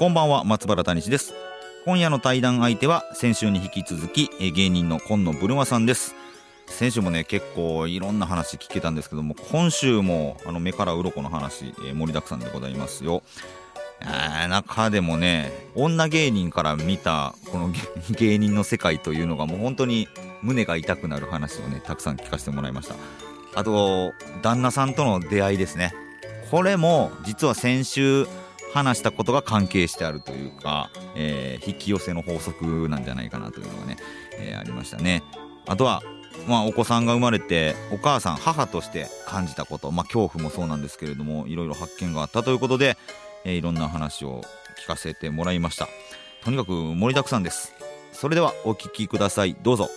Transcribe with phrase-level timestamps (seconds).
[0.00, 1.34] こんばんは松原谷氏です。
[1.84, 6.14] 今夜の対談相手は先週に引き続き芸人の今野ブルマさんです。
[6.68, 13.22] 先週もね結構いろんな話聞けたんですけども今週もあの目から鱗の話、盛りだくさんでございますよ。
[14.48, 17.70] 中でもね女芸人から見たこの
[18.16, 20.08] 芸人の世界というのがもう本当に
[20.40, 22.94] 胸が痛くなる話をねたくさん聞かせてもらいました。
[23.54, 25.92] あと旦那さんとの出会いですね。
[26.50, 28.26] これも実は先週
[28.72, 33.96] 話したことが関係してあるというか、えー、引き寄せの法則なんじゃないかなというのがね、
[34.38, 35.22] えー、ありましたね。
[35.66, 36.02] あとは
[36.46, 42.96] まあ、お子さんが生まれてお母さん母として感じたこと、まあ、恐怖もそうなんですけれどもいろいろ発見があったということで
[43.44, 44.42] えー、いろんな話を
[44.82, 45.88] 聞かせてもらいました。
[46.44, 47.74] とにかく盛りだくさんです。
[48.12, 49.56] それではお聞きください。
[49.62, 49.88] どうぞ。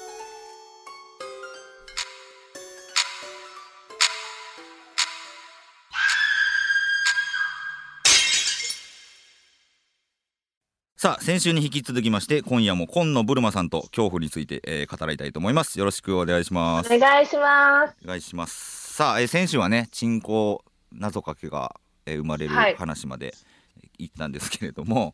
[11.03, 15.77] さあ先週に引き続きまして今夜も今野ブルマさんと恐怖について、えー、語りたいと思います。
[15.77, 16.93] よろしくお願いします。
[16.93, 17.95] お願いします。
[18.05, 18.93] お願いします。
[18.93, 20.59] さあ、えー、先週はね鎮魂
[20.93, 23.33] 謎かけがえ生まれる話まで
[23.97, 25.13] 行ったんですけれども、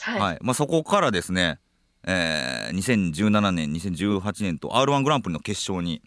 [0.00, 1.60] はい、はい、まあ、そこからですね、
[2.04, 6.02] えー、2017年2018年と r 1グランプリの決勝に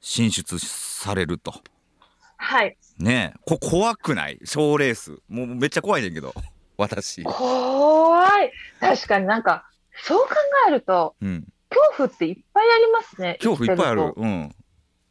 [0.00, 1.52] 進出されると。
[2.38, 2.74] はい。
[2.98, 4.40] ねこ怖くない？
[4.44, 5.18] 賞レース。
[5.28, 6.32] もうめっちゃ怖いねんけど
[6.80, 7.22] 私。
[7.22, 8.52] 怖い。
[8.80, 9.64] 確かになんか
[10.04, 10.34] そう考
[10.68, 14.14] えると、うん、恐怖っていっぱいありますね恐怖いっぱいある。
[14.16, 14.54] うん。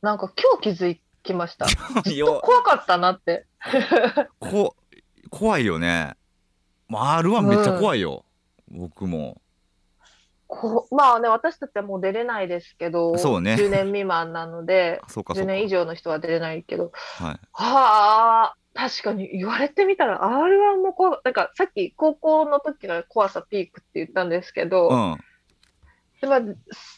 [0.01, 1.67] なんか今日気づきました。
[2.41, 3.45] 怖かったなって。
[4.39, 4.75] こ
[5.29, 6.15] 怖いよね。
[6.87, 8.25] まあ、R1 めっちゃ怖いよ。
[8.71, 9.41] うん、僕も。
[10.47, 13.53] こまあね、私たちはもう出れないですけど、そうね。
[13.53, 17.39] 10年未満なので、 そうか10年以上の人は出れないけど、はい。
[17.53, 25.17] はあ、確かに言われてみたら R1 もこう、なんかさっき高校の時が怖さピークって言ったんですけど、うん。
[26.21, 26.41] でまあ、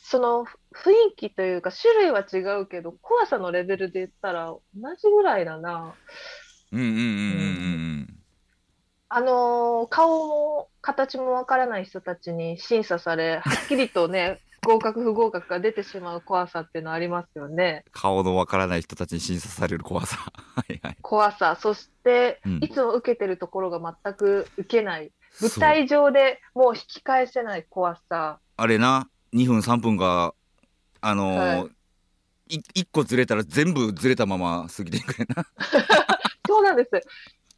[0.03, 4.61] その雰囲気というか種類は違うけど、怖さのレベルで言ったら同
[4.95, 5.95] じぐらいだな。
[6.71, 7.07] うんうんうんうんう
[8.03, 8.07] ん。
[9.09, 17.83] あのー顔も形もわからない人たちに審査され、はっきりとね、合格不合格が出てしまう怖さっていうのありますよね。
[17.91, 20.17] 顔のわからない人たちに審査される怖さ。
[20.55, 20.97] はいはい。
[21.01, 25.11] 怖さ、そして、うんいつも受けてるところが全く受けない。
[25.41, 28.39] 舞台上でもう引き返せない怖さ。
[28.57, 30.35] あれな、2分3分が、
[31.01, 31.71] あのーはい
[32.51, 35.45] 1個ずれたら全部ずれたまま過ぎていくれな。
[36.45, 36.89] そうなんです。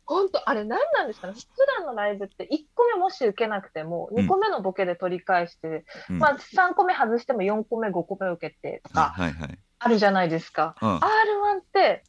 [0.06, 1.34] 本当あれ何なんですかね？
[1.34, 9.16] 普段のライブって1個目もし受けなくても2個目のボケで取り返して、うん、まあ3個目外しても4個目5個目受けてとか
[9.80, 10.76] あるじゃないですか。
[10.82, 11.00] うん、R1
[11.60, 12.04] って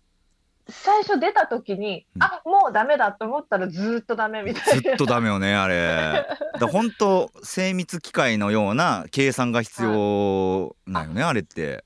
[0.69, 4.83] 最初出た時に、うん、あもうダメだと思ったらずっとダメみたいな。
[4.83, 6.27] ずっとダメよねあれ。
[6.59, 11.84] だ本当精密機械のような計算が必要なよね、あれって。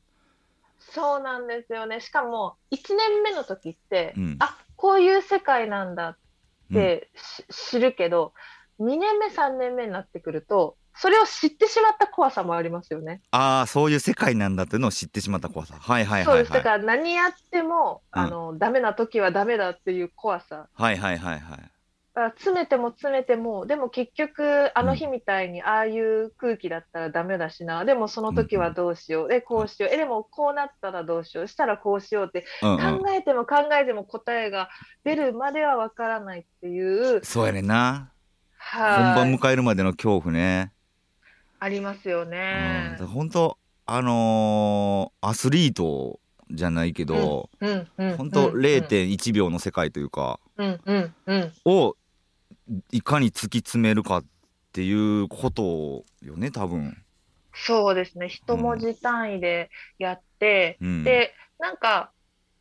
[0.78, 2.00] そうなんですよね。
[2.00, 6.16] しかも1年目の時って、うん、あこういう世界なんだっ
[6.72, 8.32] て、うん、知るけど、
[8.78, 13.20] 2年目、3年目になってくると、それを知ってしまった怖さもありますよね。
[13.32, 15.74] ああ、そういう世界なんだっていうのを知ってしまった怖さ。
[15.80, 16.52] はいはいはい、はい、そうです。
[16.52, 20.68] だから何やっても、うん、あの、ダメな時はダメだっていう怖さ。
[20.72, 21.70] はいはいはいはい。
[22.26, 32.78] 詰めても詰めても、でも結局、あの日みたいにああいう空気だったらダメだしな、うん、でもその時はどうしよう、え、こうしよう、え、でもこうなったらどうしよう、したらこうしようって、考
[33.16, 34.68] えても考えても答えが
[35.04, 37.24] 出るまではわからないっていう。
[37.24, 38.12] そうやねんな。
[38.58, 39.04] はい。
[39.14, 40.72] 本番迎えるまでの恐怖ね。
[41.60, 42.96] ありますよね。
[43.00, 46.20] うん、本当あのー、アスリート
[46.50, 47.88] じゃないけど、うん。
[47.98, 50.80] うん、本当0.1秒の世界というか、うん。
[50.84, 51.14] うん。
[51.26, 51.96] うん、を
[52.90, 54.24] いかに突き詰めるかっ
[54.72, 56.96] ていうことよね多分。
[57.54, 58.28] そうですね。
[58.28, 62.12] 一文字単位でやって、うん、でなんか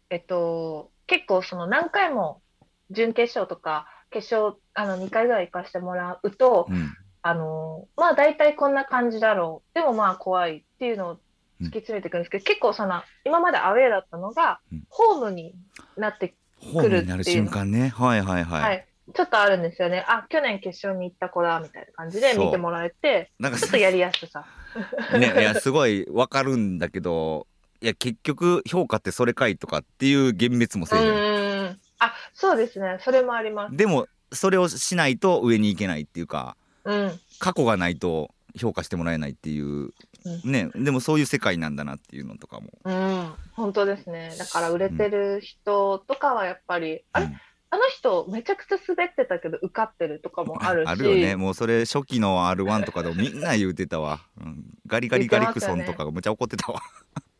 [0.09, 2.41] えっと結構その何回も
[2.89, 9.75] 準決勝とか決勝あの2回ぐらい行かせてもらうと、うん、あのまあ大体こんな感じだろう。
[9.75, 11.19] でもまあ怖いっていうのを
[11.61, 14.59] 突き詰めていくんですけど、うん、結構その今までアウェーだったのが、
[14.89, 15.53] ホームに
[15.97, 16.73] なってくるっていう。
[16.73, 17.89] ホームになる瞬間ね。
[17.89, 20.03] はいはいはい、はいちょっとあるんですよね。
[20.07, 24.45] あ、去年決勝に行った子だ、みたいな感じで見てもらえて、なんかちょっとやりやすさ。
[25.17, 27.47] ね、いや、すごいわかるんだけど、
[27.81, 31.79] いや、結局、評価ってそれかいとかっていう幻滅もせえへん。
[31.99, 32.97] あ、そうですね。
[33.01, 33.75] それもあります。
[33.75, 42.71] でも、それをしないと上に行けないっていうか、うん、過去がないと評価してもらえないっていう、うん、ね、でもそういう世界なんだなっていうのとかも。
[42.83, 44.35] うん、本当ですね。
[44.37, 47.37] だから売れてる人とかはやっぱり、うん、あれ
[47.69, 50.87] あの人めちゃくちゃ滑ってたけど受かってるとかもあるし。
[50.89, 51.35] あるよね。
[51.35, 56.81] もうそれ初期の r 1とかでもみんな言うてたわ、うん、ガリガリガリクソンとかがむちゃ怒ってたわ。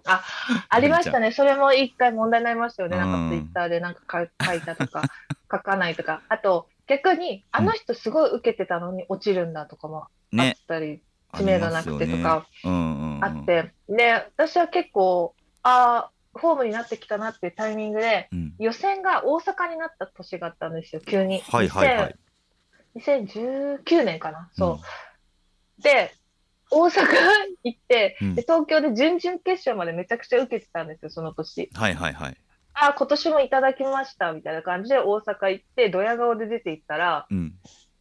[0.06, 0.24] あ
[0.70, 1.32] ありましたね。
[1.32, 5.04] それも一回問題になりましたよね、なんかツイッターでなんか書いたとか
[5.52, 6.22] 書かないとか。
[6.30, 10.08] あと逆にあの人すごい受けてたのに落ちるんだとかも
[10.38, 11.02] あったり、ね、
[11.38, 21.42] 知名度なくてとかあって、で私は結構ああホームになってきたなっていうタイミングで、うん、予選が大阪になった年があったんですよ、急に。
[21.42, 22.16] はいはいはい。
[22.98, 24.72] 2019年かな、そう。
[24.74, 24.80] うん、
[25.82, 26.14] で、
[26.70, 27.06] 大阪
[27.64, 31.70] 行って、で東京で準々決勝までめちゃくちゃ受けてたんですよ、その年。
[31.74, 32.38] はいはいはい。
[32.74, 37.54] あ、今年もいただきましたみたいな感じで大阪行って、ドヤ顔で出て行ったら、うん、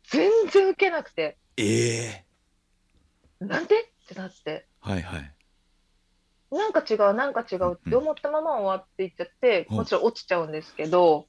[0.08, 1.38] 全然受けなくて。
[1.56, 3.82] ええー、なんで？
[3.82, 4.66] ってなって。
[4.80, 5.35] はいはい。
[6.50, 11.26] なんか違う、なんか違うって思ったまま終わっていっちゃって、もちろん落ちちゃうんですけど、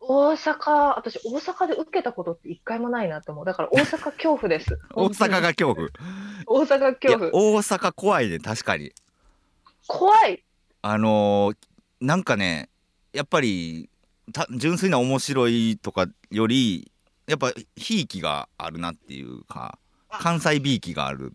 [0.00, 3.44] 大阪、私、大阪で受けたことって一回もないなと思う。
[3.44, 4.78] だから大阪恐怖です。
[4.94, 5.88] 大阪が恐怖。
[6.46, 7.30] 大阪恐怖。
[7.34, 8.92] 大阪怖いね、確かに。
[9.86, 10.44] 怖い。
[10.82, 11.56] あのー、
[12.00, 12.70] なんかね、
[13.12, 13.90] やっぱり、
[14.32, 16.92] た純粋な面白いとかより、
[17.26, 19.78] やっぱ、ひいきがあるなっていうか、
[20.08, 21.34] 関西びいきがある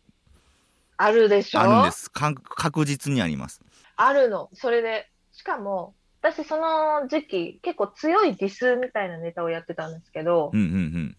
[0.98, 1.62] あるでしょ？
[1.62, 2.10] あるんです。
[2.12, 3.62] 確実にあります。
[3.96, 4.50] あるの。
[4.54, 11.18] それでしかも私その時期結構強いディスみたいなネタをやってたんですけど、うんうんうん、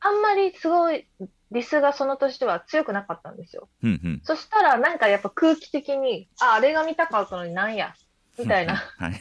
[0.00, 1.06] あんまりすごい
[1.50, 7.94] ディスがその年は強くなかったんですよ、うんうん、そしたらなんかやっぱ空気的にああれが見たかったのになんや
[8.38, 8.82] みたいな。
[8.98, 9.12] なん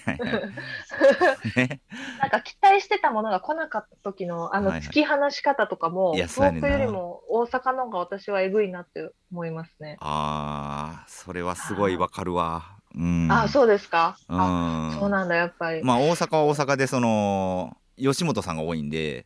[2.30, 9.98] か期待してたものが来なかった時のあの突き放し方とかも、はいはい、東北よりも大阪の方が私はえぐいなって思いますね。
[10.00, 12.64] ああ、それはすごいわかるわ。
[12.96, 14.18] うん、あそうですか？
[14.28, 15.84] あそうなんだ、やっぱり。
[15.84, 19.26] まあ大阪は大阪でその、吉本さんが多いんで、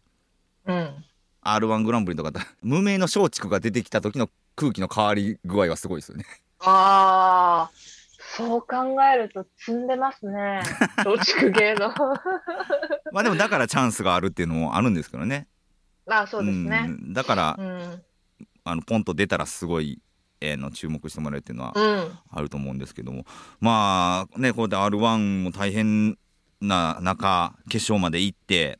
[0.66, 1.06] うん。
[1.44, 2.32] R1 グランプリとか、
[2.62, 6.26] 無名の松竹が出てきた時の空気の変わり具合はすごいですよね。
[6.60, 7.99] ああ。
[8.40, 10.62] そう考えると積んでますね。
[10.98, 11.90] 松竹芸能。
[13.12, 15.50] まあでもだからチャンスがあるっていうのもあるんですけどね。
[16.08, 16.86] ああそうですね。
[16.88, 18.04] うん、だから、うん、
[18.64, 20.02] あのポンと出たらすごい、
[20.40, 21.74] えー、の注目してもらえるっていうのは
[22.32, 23.26] あると思うんですけども、うん、
[23.60, 26.18] まあねこうやって r 1も大変
[26.62, 28.80] な中決勝まで行って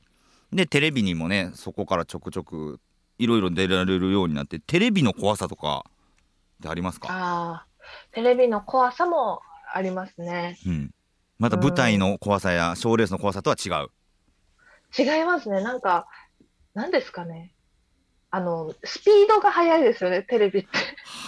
[0.54, 2.80] でテレビにもねそこからちょくちょく
[3.18, 7.08] いろいろ出られるようになってテレビの怖さとかってありますか？
[7.12, 7.66] あ
[8.12, 9.42] テレビの怖さも
[9.74, 10.58] ありますね。
[10.66, 10.92] うん。
[11.38, 13.90] また舞台の怖さや賞、ーレースの怖さとは違う。
[14.98, 15.62] 違いますね。
[15.62, 16.08] なんか、
[16.74, 17.54] なんですかね。
[18.32, 20.70] あの、スピードが速いですよね、テレビって。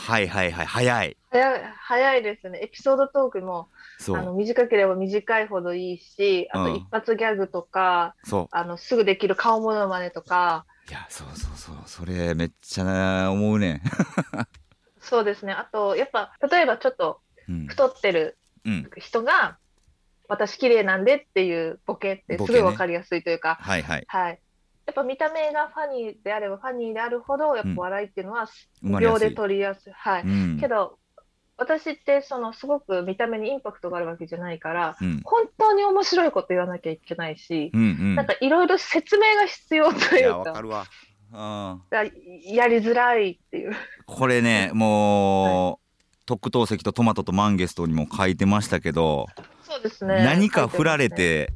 [0.05, 1.17] はいはいはい、速い。
[1.79, 2.59] 速いですね。
[2.61, 3.69] エピソードトークも、
[4.09, 10.65] あの短ければ短いほどいいし、あと一発ギャグとか、うん、あのすぐできる顔ものまねとか。
[10.89, 13.81] いや、そうそうそう、それめっちゃ思うね。
[14.99, 15.53] そうですね。
[15.53, 17.21] あと、やっぱ、例えばちょっと
[17.67, 18.37] 太ってる
[18.97, 19.55] 人が、うん、
[20.27, 24.05] 私綺麗なんでっていうボケってすごいわかりやすいというか、ね、はいはい。
[24.07, 24.39] はい。
[24.87, 28.47] やっぱ見た目がファニーであればファニーであるほど、やっぱ笑いっていうのは
[28.99, 29.93] 秒で取りやすい。
[29.93, 30.23] はい。
[30.23, 30.97] うん、けど、
[31.57, 40.53] 私ってそのすごく見た目にインパクトがあるわけじゃないから、うん、本当に面白いこと言わなきゃいけないし、うんうん、なんかいろいろ説明が必要というか。
[40.53, 40.87] かるわ。
[41.31, 43.73] やりづらいっていう。
[44.07, 45.79] これね、も
[46.31, 49.27] 特等席とトマトとマンゲストにも書いてましたけど、
[49.67, 50.23] そうですね。
[50.23, 51.51] 何か振られて、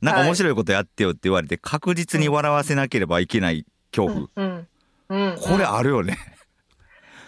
[0.00, 4.28] ね、なんか面白いことやってよって言われて、確実に笑わせなければいけない恐怖。
[4.36, 4.68] うん。
[5.08, 6.16] うん、これあるよね。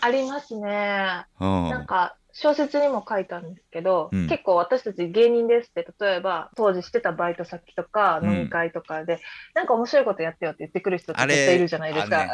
[0.02, 1.26] ありますね。
[1.40, 9.20] なんか、小説にも書いたんですけど、うん、結構私たち芸人ですって例えば当時してたバイト先とか飲み会とかで、うん、
[9.54, 12.26] なんか面白いことやってよって言ってくる人って絶対いるじゃないですか。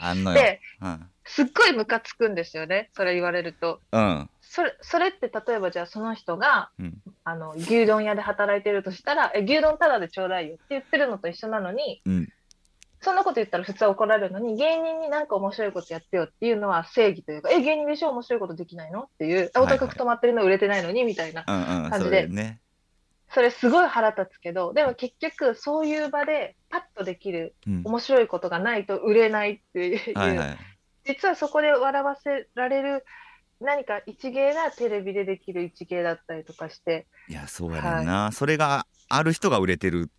[0.00, 3.78] あん ので、うん、すっごいムカつくんですよねそれ言われると。
[3.92, 6.70] うん、それそれって例えばじゃあその人が、
[7.24, 12.00] あの牛丼屋で働いてるとしたらえ牛丼ただでちょうだいよって言ってるのと一緒なのに。
[13.04, 22.28] そんなこと言ったら普通は怒られるのに、芸人になんか面白いことやってよっていうのは正義というか、え、芸人でしょ面白いことできないのっていう、お高く止まってるの売れてないのにみたいな感じで、
[23.32, 30.58] それすごい腹立つけど、でも結局そういう場でパッとできる面白いことがないと売れないっていう、はいはい、
[31.04, 33.04] 実はそこで笑わせられる
[33.60, 37.06] 何か一芸なテレビでできる一芸だったりとかして。
[37.28, 40.10] いや、そうやねんな、はい、それがある人が売れてる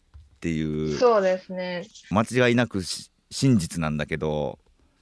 [0.46, 0.96] っていう。
[1.00, 1.88] そうですね。
[2.12, 2.84] 間違いなく
[3.32, 4.60] 真実なんだけど、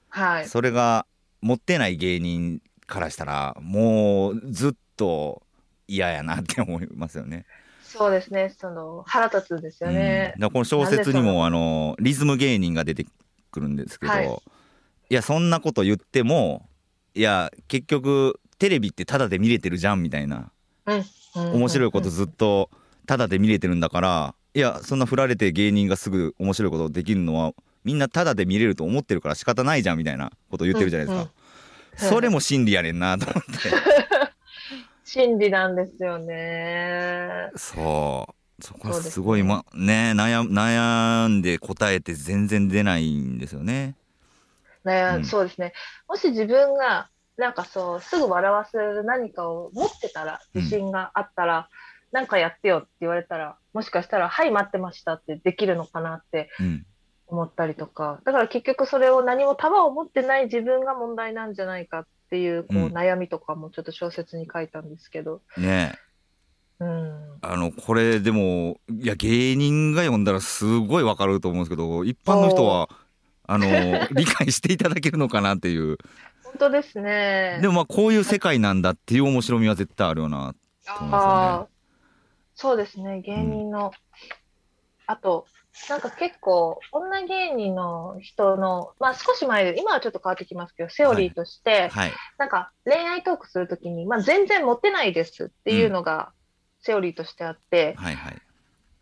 [0.08, 0.48] はい。
[0.48, 1.06] それが
[1.42, 5.44] 持ってない芸人からしたら、もうずっと
[5.86, 7.46] 嫌やなって思いますよね。
[7.84, 10.32] そうですね、その腹立つんですよね。
[10.36, 13.06] うん、だこの小説にもあのリズム芸人が出て
[13.52, 14.30] くるんですけど、はい、い
[15.14, 16.68] やそんなこと言っても
[17.14, 20.52] いや結局テレビってタダで見れてるじゃんみたいな、
[20.86, 21.04] うん、
[21.54, 22.72] 面白いことずっと
[23.06, 33.70] タダで見れてるんだからいやそんな振られて芸人がすぐ面白いことできるのはみんなタダで見れると思ってるから仕方ないじゃんみたいなこと言ってるじゃないですか、うんうん、それも真理やねんなと思って。
[35.04, 37.52] 真理なんですよね。
[37.56, 38.28] そ
[38.60, 38.64] う。
[38.64, 43.96] そこはすごい、ま、ね悩悩んで答えて全然出ないんですよね。
[44.86, 45.74] 悩、うん、そうですね。
[46.08, 51.66] もし自分がなんかそうすぐ笑わせる何かを持ってたら自信があったら、うん、
[52.14, 56.50] なんかやってよって言われたらもしかしたら「はい待ってました」ってできるのかなって
[57.28, 65.42] 思ったりとか、だから結局それを何も束を持ってない自分が問題なんじゃないかっていうこう、悩みとかもちょっと小説に書いたんですけど。
[65.58, 65.98] ね
[66.80, 72.90] うん、あのこれでもいや芸人が読んだらすごいわかると思うんですけど一般の人は
[73.48, 73.68] あの
[74.12, 75.98] 理解していただけるのかなっていう。
[76.44, 77.60] 本当ですね。
[77.62, 80.54] でもまあこういう世界なんだっていう面白みは絶対あるよな
[80.86, 81.73] と思いますよね
[82.56, 83.92] そうですね芸人の、うん、
[85.08, 85.46] あと
[85.90, 91.90] なんか結構、女芸人の人の、まあ少し前で、今はちょっと変わってきますけど、セオリーとして、はい。
[91.90, 96.32] はい、なんか恋愛トークするときに、まあ全然モテないですっていうのが
[96.82, 98.42] セオリーとしてあって、うんはいはい、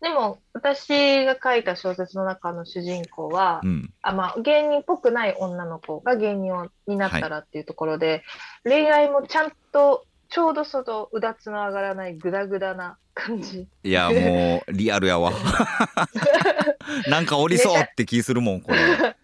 [0.00, 8.24] でも私が書いた小説の中の主人公は、うん、あまあ、芸人っぽくない女の子が芸人になったらっていうところで、
[8.64, 13.68] はい、恋愛もちゃんとちょうどそのうだつの上がらないグダグダな感じ。
[13.82, 15.32] いや、もう、リアルやわ。
[17.08, 19.16] なんかおりそうって気するもん、これ。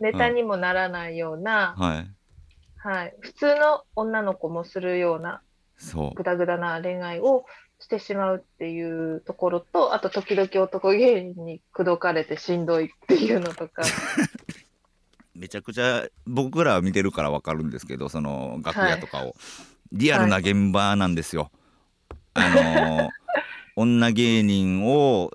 [0.00, 2.10] ネタにもならないような、はい。
[2.76, 3.14] はい。
[3.20, 5.42] 普通の女の子もするような、
[5.76, 6.14] そう。
[6.14, 7.44] グダグダな恋愛を
[7.78, 13.82] してしまうっていうところと、あと時々男芸人に口説かれてしんどいっていうのとか。
[15.34, 19.34] めちゃくちゃ僕ら見てるから分かるんですけどその楽屋とかを、はい
[19.92, 21.50] リアルな現場なんですよ。
[22.34, 23.10] はい、あの
[23.76, 25.30] 女芸人を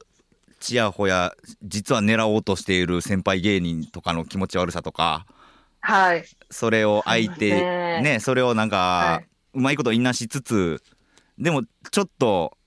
[0.60, 5.26] ちやほや実は狙おうとしている先輩芸人とかの気持ち悪さとか、
[5.82, 10.82] はい、それを相手ね、ね、それをなんか、はい、うまいこといなしつつ
[11.38, 12.58] でもちょっと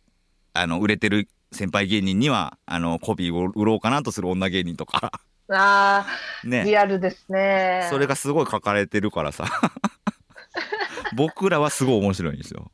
[0.54, 5.12] あの売れてる先輩芸人にはあのコピーを売ろうかなとする女芸人とか。
[5.52, 6.06] あ
[6.44, 7.88] あ、ね、リアルですね。
[7.90, 9.46] それがすごい書かれてるからさ。
[11.16, 12.70] 僕らはすごい面白いんですよ。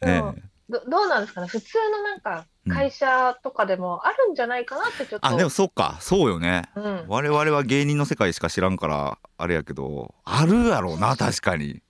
[0.00, 0.22] え。
[0.24, 1.48] え、どどうなんですかね？
[1.48, 5.98] 普通のなんか会社とかでもあるんじゃないかなってちょっと、うん、あでもそっか。
[6.00, 11.82] そうよね、うん、我々は芸人の世界しか知らんからあれやけどあるやろうな確かに。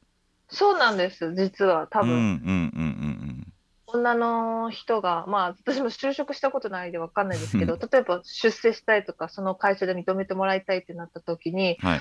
[0.48, 3.52] そうなんです実は多分、うんうんうんうん
[3.92, 12.00] 女の人が、まあ、私も就職したことないで分かんないですけど、 例えば出世したいとか、その会社で認めてもらいたいってなった時に、はい、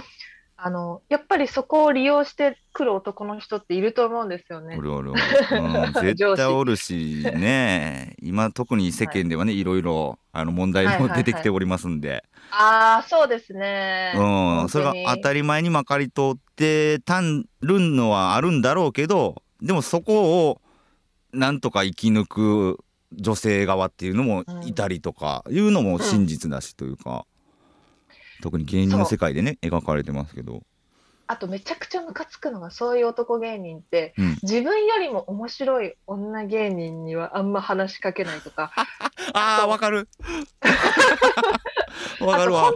[0.61, 4.75] あのやっぱりそこを利用してくる男の人っていると思うんですよね。
[4.77, 14.13] おるおるおる、うん、 絶対おるしね今特に世間ではね、はい、いろいろあの問題も出てきておりますんで、はいはいはい、ああそうですね。
[14.17, 20.61] うんそれが当たり前にまかり通ってたんるのはあるんだろうけどでもそこを
[21.31, 22.79] なんとか生き抜く
[23.13, 27.25] 女性側っていうのもいたりとかいうのも真実だしというか。
[28.41, 30.63] 特に芸人の世界でね描かれてますけど。
[31.31, 38.71] あとめちゃくちゃムカつくのがそういう男芸人って、うん、自分よりも面白い女芸人にはあんま話しかけないとか。
[39.33, 40.09] ああわかる。
[42.19, 42.73] わかるわ。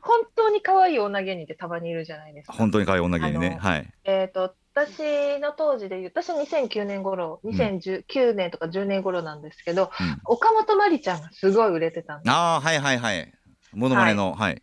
[0.00, 2.54] 本当に可愛い女芸人ってたまにいるじゃないですか。
[2.54, 3.58] 本当に可愛い女芸人ね。
[3.60, 3.92] はい。
[4.04, 13.30] えっ、ー、と私の当時で言う私は2009年頃2019年とか10年頃なんですけど、うん、岡本真理ちゃんがすごい売れてたんですああはいはいはい。
[13.74, 14.62] ものまねのはい、はい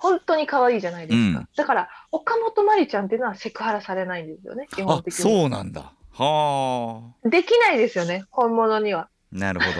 [0.00, 1.38] 本当に可愛いじゃないですか。
[1.40, 5.22] うん、だから、岡本真理ちゃんっていうのはセクハラされないんですよね、基本的に。
[5.22, 5.92] そうなんだ。
[6.12, 7.28] はあ。
[7.28, 9.10] できないですよね、本物には。
[9.30, 9.72] なるほど。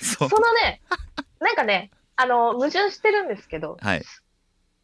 [0.04, 0.82] そのね、
[1.40, 4.02] なんかね、あの、矛盾してるんですけど、はい。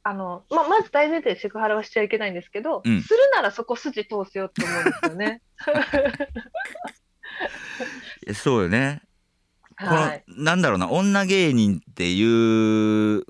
[0.03, 5.43] あの、まあ、まず大前提でセクハラはしちゃいけないんですけど、うん、するならそこ筋通すよって思うんですよね。
[8.35, 9.03] そうよね。
[9.77, 10.25] はい。
[10.27, 13.25] このなんだろうな女芸人っていう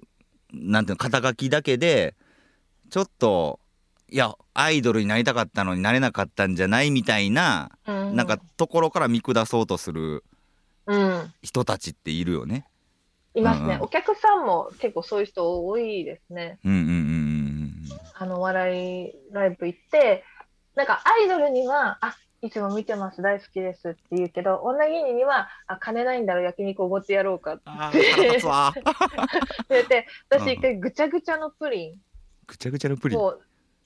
[0.55, 2.15] なんていうの肩書きだけで
[2.91, 3.61] ちょっと
[4.11, 10.23] いやアイドルになりたかったのになれなかったんじゃないみたいな、うんなんかところから見下そうとする
[10.87, 11.33] うん。
[11.43, 12.67] 人たちっているよね。
[13.35, 16.59] いますね、うんうんお客さんも結構そういう人多いですね。
[16.65, 17.75] うんうんうんうん
[18.17, 20.25] あの、お笑いライブ行って、
[20.77, 27.63] なんかアイドルには、あ、いつも見てます、大好きですって言うけど、女芸人には、あ、金ないんだろ、焼肉おごってやろうかって。
[27.65, 28.75] あー腹立つわ。
[29.71, 30.41] 言って、うん。
[30.41, 31.99] 私一回ぐちゃぐちゃのプリ
[32.47, 33.19] ぐちゃぐちゃのプリン？
[33.19, 33.39] フ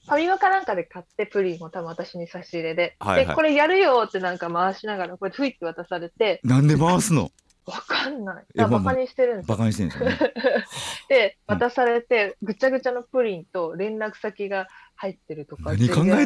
[0.07, 3.27] ァミマかなんかで買ってプリンを多分私に差し入れで、はいはい。
[3.27, 7.31] で、これやるよってなんか回しながら、これふいって渡されて、なんで回すの？
[7.69, 8.43] わかんない。
[8.55, 10.33] バカにしてるんですよバカにしてるんですよね。
[11.09, 16.25] で、うん渡されて、ぐちゃぐちゃのプリンと連絡先が入ってるとか、何考えてんの？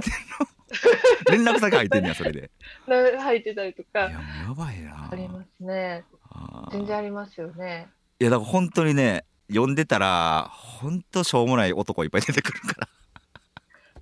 [1.32, 2.50] 連絡先入ってんねやそれで。
[2.88, 5.10] な入ってたりといやか、もうやばいな。
[5.12, 6.04] ありますね。
[6.72, 7.88] 全然ありますよね。
[8.20, 12.88] いやだから本当にね読んでたら本当しょうもない男いっぱい出てくるから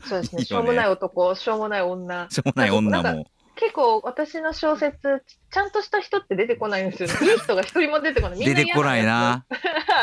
[0.07, 0.41] そうですね。
[0.43, 2.27] いいよねしょうもない男、しょうもない女。
[2.29, 7.33] しょうもない女も結構私の小説、ちゃんとした人って出てこないんですよね。
[7.33, 8.39] いい人が一人も出てこない。
[8.39, 9.45] 出てこない嫌な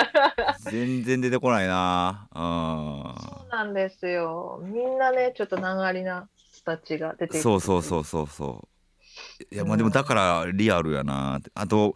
[0.71, 3.25] 全然出てこないなあやつ。
[3.41, 4.61] そうなんですよ。
[4.63, 7.41] みんなね、ちょっと難ありな人たちが出て。
[7.41, 8.69] そうそうそうそうそう
[9.51, 11.95] いやまあでもだからリアルやなあと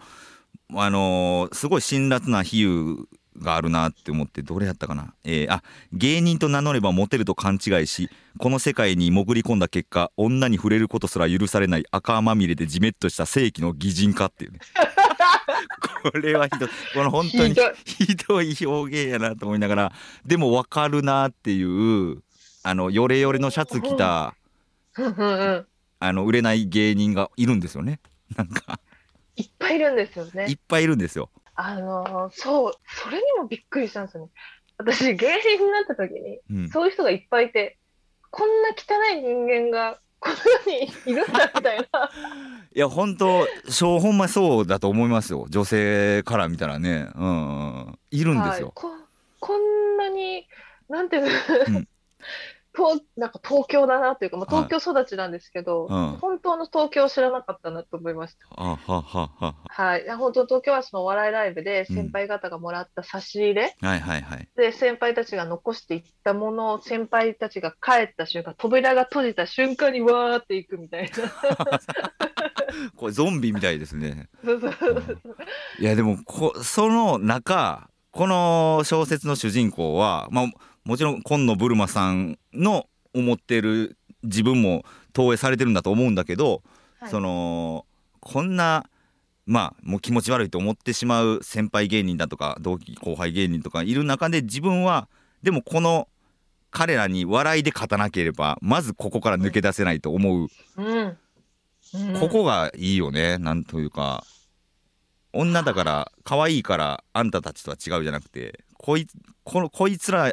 [0.74, 3.04] あのーすごい辛辣な比喩
[3.38, 5.14] があるなって思ってどれやったかな。
[5.24, 5.62] えーあ
[5.92, 14.58] 芸人と名乗ればモテると勘違いしこの世界に潜り込んだ結果女に触れることすら許されない赤まみれでじめっとした正規の擬人化っていうね。
[16.02, 16.68] これはひどい。
[16.94, 18.56] この本当にひどい。
[18.66, 19.92] 表現やなと思いながら
[20.24, 22.22] でも分かるなっていう
[22.62, 24.34] あのヨレヨレのシャツ着た。
[26.04, 28.00] あの売れない芸人がいるんですよね。
[28.36, 28.80] なんか。
[29.36, 30.46] いっぱいいるんですよね。
[30.48, 30.54] い。
[30.54, 31.30] っぱいいるんですよ
[31.64, 34.30] あのーそう、それにもびっくりしたんですよね。
[34.78, 36.68] 私、芸人になった時に、うん。
[36.68, 37.78] そういう人がいっぱいいて、
[38.30, 40.36] こんな汚い人間がこの
[40.72, 42.10] 世にいるんだみたいな。
[42.74, 45.46] いや本当そうほんまそうだと思いますよ。
[45.50, 47.08] 女性から見たらね。
[47.14, 47.98] うんうん。
[48.10, 48.90] いるんですよ、はい、こ
[49.40, 50.46] こんなに、
[50.88, 51.28] なんていうの、
[51.68, 51.88] うん
[52.74, 54.64] となんか東京だなというか、まあ、はい。
[54.64, 56.08] 東京育ちなんですけど、うん。
[56.20, 58.46] 本当の東京を知らなかったなと思いました。
[58.50, 59.98] あはははは。
[59.98, 64.48] い、本当東京はそのお笑いライブで先輩方がもらった差し入れ、はいはいはい。
[64.56, 71.80] で先輩たちが残していったものを先輩たちが帰った瞬間扉が閉じた瞬間にわーっていくみたいな。
[72.96, 74.28] これゾンビみたいですね。
[75.78, 80.46] いやでもこその中この小説の主人公はまあ
[80.84, 86.62] もちろん今野ブルマさんの思ってる自分も投影されてるんだと思うんだけど、
[86.98, 87.10] はい。
[87.10, 87.86] その
[88.20, 88.88] こんな
[89.46, 95.08] まあもう気持ち悪いと思ってしまう先輩芸人だとか同期後輩芸人とかいる中で自分は
[95.42, 96.08] でもこの
[96.70, 101.16] 彼らに笑いで勝たなければまずここから抜け出せないと思う、うん。
[101.94, 102.20] うん。
[102.20, 104.24] ここがいいよねなんというか。
[105.34, 109.06] 女だから可愛いからあんたたちとは違うじゃなくてこい
[109.44, 110.30] このこいつら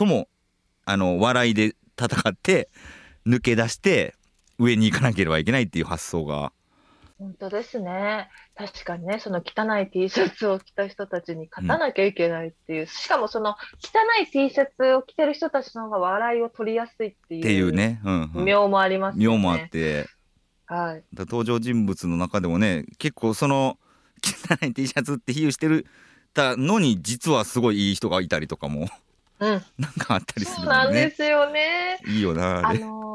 [0.00, 0.28] とも
[0.86, 2.70] あの笑いで戦って
[3.26, 4.14] 抜け出して
[4.58, 6.52] 上に行かなければいけないっていう発想が
[7.18, 8.30] 本当ですね。
[8.56, 17.40] 確かにね、その汚い T シャツを着た人たちに勝たなきゃいけないっていう、しかもその汚い T シャツを着てる人たちの方が笑いを取りやすいっていう。
[17.40, 19.36] っていうね、うんうん妙もありますよね。
[19.36, 20.06] 妙もあって
[20.64, 21.04] はい。
[21.12, 23.76] だ登場人物の中でもね結構その
[24.24, 25.84] 汚い T シャツって比喩してる
[26.32, 28.88] たのに実はすごいいい人がいたりとかも
[29.40, 29.62] うん。
[29.78, 31.98] なんかあったりすそうなんですよね。
[32.06, 33.10] いいよなあれ、あのー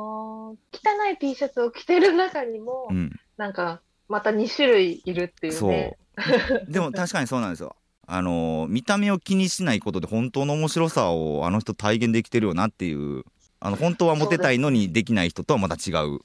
[0.76, 5.98] 汚い T シャツを着てる中にも、うん、なんか、また2種類いるっていうそうね。
[6.70, 7.76] でも確かにそうなんですよ
[8.08, 13.26] あの見た目を気にしないことで本当の面白さをあの人体現できてるよなっていう
[13.60, 16.20] あの本当はモテたいのにできない人とはまた違う、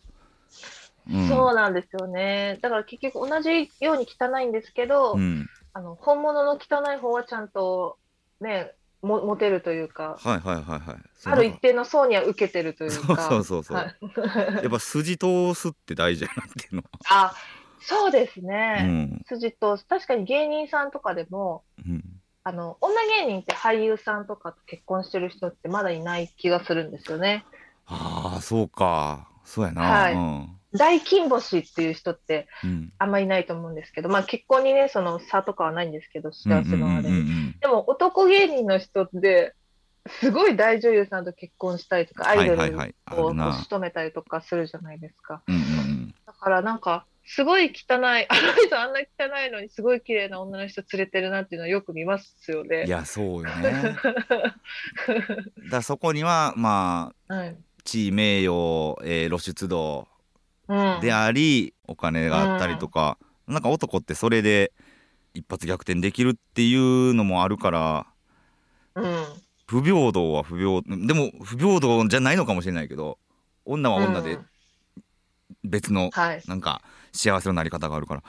[1.10, 2.58] うん、そうなんですよね。
[2.60, 7.98] だから結局同じように汚いんですけど、うん、あの本物の汚い方はちゃんと
[8.40, 10.96] ね、もモテるというか、はいはいはいはい。
[11.24, 13.28] ある一定の層には受けてるというそうか。
[13.28, 13.96] そうそうそう、はい。
[14.62, 16.82] やっぱ筋通すって大事やなっていうの。
[17.04, 17.34] は、あ、
[17.80, 18.82] そうですうね。
[18.82, 19.24] ん。
[19.26, 22.04] 筋と、確かに芸人さんとかでも、うん、
[22.44, 27.44] あの、女芸人って俳優さんとかと結婚してる人ってまだいない気がするんですよね。
[27.86, 29.28] ああそうか。
[29.44, 30.14] そうやな、はい。
[30.14, 37.66] うん大金星っていう人ってうん、あんまりいないと思うんですけど、まあ結婚にね、その差とかはないんですけど、幸せのあれで。
[37.66, 39.54] も男芸人の人って、
[40.06, 45.42] すごい大女優さんと結婚したりとか、アイドルを仕留めたりとかするじゃないですか。
[45.46, 52.86] うんうんだからなんか、すごい汚い、 あの人あんな汚いのにすごい綺麗な女の人連れてるなっていうのはよく見ますよね。
[52.86, 53.96] いやそうよね。
[55.70, 60.08] だそこにはまあ、はい、地位名誉、えー、露出度
[61.00, 64.72] であり、うん、お金があったりとか、うん、なんか男ってそれで
[65.34, 68.06] 一発逆転できるっていうのもあるから、
[68.94, 69.24] うん、
[69.66, 73.18] 不平等は不平でも不平等じゃないのかもしれないけど
[73.64, 74.38] 女は女で
[75.64, 76.10] 別の
[76.46, 78.22] なんか幸せのなり方があるから。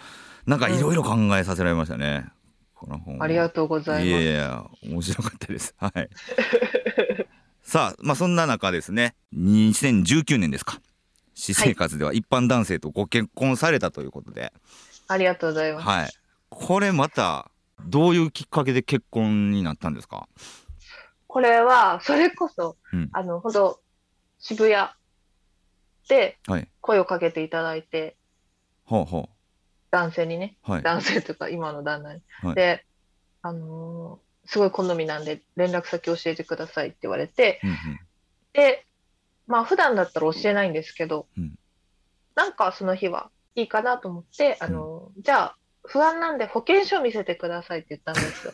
[0.45, 2.25] なんかいろいろ考えさせられましたね、
[2.73, 4.07] この本ありがとうございます。
[4.07, 5.75] いやいや面白かったです。
[5.77, 6.09] はい。
[7.61, 9.15] さあまあそんな中ですね。
[9.35, 10.81] 2019年ですか
[11.33, 14.51] 私生活では一般男性とご結婚されたということで、はい、
[15.07, 15.87] ありがとうございます。
[15.87, 16.09] はい。
[16.49, 17.49] これまた
[17.85, 20.27] どういうきっかけで結婚になったんですか？
[21.27, 23.79] これはそれこそ、うん、あの本当
[24.39, 24.89] 渋谷
[26.09, 26.37] で
[26.81, 28.17] 声をかけていただいて、
[28.85, 29.29] はい、
[29.91, 32.85] 男性にね、はい、男性というか今の旦那に、はい、で、
[33.41, 37.77] あのー、すごい好みなんで連絡先教えてくださいって言われて、うんうん、
[38.51, 38.85] で
[39.51, 41.55] まあ普段だったら教えないんですけど、うん、
[42.35, 48.53] なんかその日はいいかなと思って、あのーうん、じゃあ不安なんで保険証見せてくださいって言ったんですよ。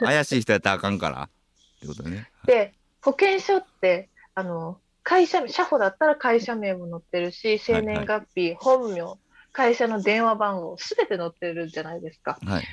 [0.00, 1.28] 怪しい人やったらあかんからっ
[1.80, 2.30] てことね。
[2.46, 9.18] で保険証ってあの会社社保だったら会社名も載ってるし生年月日、はいはい、本名
[9.52, 12.38] 会社の電話番号すべて載ってるじゃないですか。
[12.42, 12.64] はい、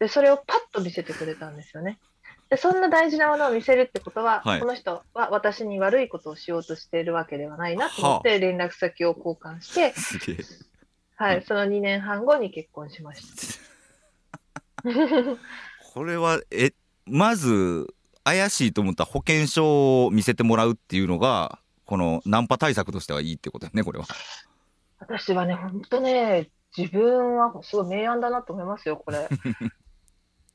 [0.00, 2.00] でそれをパッと見せてくれたんですよね。
[2.50, 9.94] でそんな大事なものを見せるってことは、はい、この人は私に悪いことをしようとしているわけではないなと思って連絡先を交換して、
[11.16, 13.64] はい、その2年半後に結婚しました。
[15.94, 16.72] これはえ
[17.06, 17.86] まず
[18.24, 24.06] 怪しいと思った保険証を見せてもらうっていうのがこのナンパ対策としてはいいってことねこれは。
[24.98, 29.28] 私はね本当ね自分はすごい明暗だなと思いますよこれ。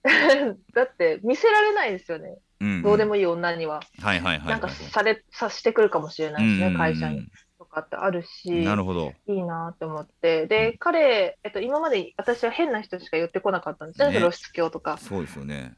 [0.74, 3.82] だって見せられないですよね、うんうん、どうでもいい女には。
[4.02, 7.28] はいはいはい、はい、なんかされさしてくるかもしれないですね、会社に。
[7.58, 14.98] とかってあるし、なるほどいいなと思って、で、彼、えっと、今まで私は変な人しか言ってこなかったんですね、ね露出狂とか。
[14.98, 15.76] そうですよね。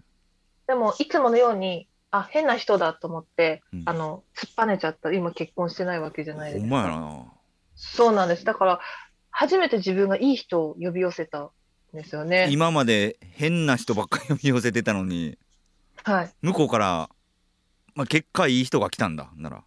[0.67, 6.69] でも、いつものように、あ、変な人だと思って、うん、あの、突っぱねちゃった、今結婚してないわけじゃないですか。
[6.87, 7.25] な。
[7.75, 8.45] そうなんです。
[8.45, 8.79] だから、
[9.31, 11.49] 初めて自分がいい人を呼び寄せたん
[11.93, 12.47] ですよね。
[12.49, 15.37] 今まで変な人ばっかり呼び寄せてたのに、
[16.03, 16.33] はい。
[16.41, 17.09] 向こうから、
[17.95, 19.63] まあ、結果いい人が来たんだ、なら。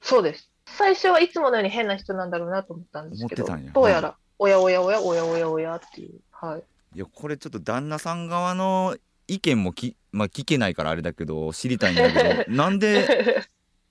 [0.00, 0.50] そうです。
[0.66, 6.20] 最初はいつものように変な人なんだろうなと思ったんですけど、どうやら、おやおやおやおやおやおやっていう。
[6.30, 6.62] はい。
[6.94, 8.96] いや、これちょっと旦那さん側の
[9.28, 13.44] 意見もき、まあ、聞けないからあれだけど、知りたいんだけど、 なんで、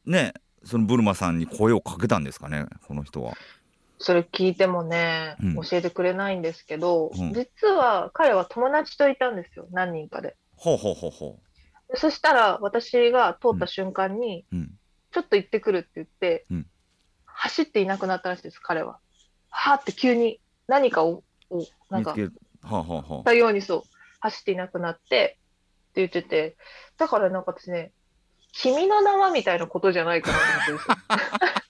[0.06, 3.36] ね、そのブルマさんに声をかけたんですかね、この人は。
[4.06, 10.36] それ聞いてもね、うん、教えてくれないんですけど、うん、実は彼は友達といたんですよ、何人かで。
[10.56, 11.40] ほうほうほうほ
[11.92, 11.98] う。
[11.98, 14.72] そしたら、私が通った瞬間に、うん、
[15.12, 16.68] ちょっと行ってくるって言って、うん、
[17.26, 19.00] 走っていなくなったらしいです、彼は。
[19.50, 22.16] はーって急に何かを、をなんか、
[22.62, 23.82] はははたようにそう、
[24.20, 25.40] 走っていなくなって、
[25.90, 26.58] って言ってて、
[27.00, 27.92] だからなんかですね、
[28.52, 30.96] 君の名はみたいなことじゃないかなと思ってるんですよ。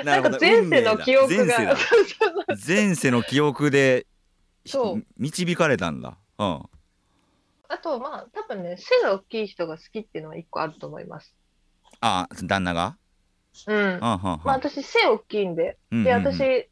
[0.04, 1.76] なんか前世の記憶が
[2.66, 4.06] 前世の記憶で
[5.16, 6.18] 導かれたんだ。
[6.38, 6.62] うん。
[7.68, 11.34] あと、まあ、多分ね、背が大きい人が好きっていうのは一個あると思います。
[12.00, 12.96] ああ、旦那が？
[13.66, 13.98] うん。
[14.00, 15.78] まあ、私、背大きいんで。
[15.90, 16.68] で、私、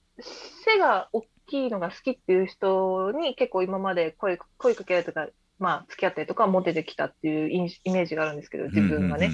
[0.65, 5.29] 背が大きいのが好きっていう人に結構今まで声声かけられたか、
[5.59, 9.33] まあ、付き合ったりとかモテてきたっていうイメージがあるんですけど、自分がね。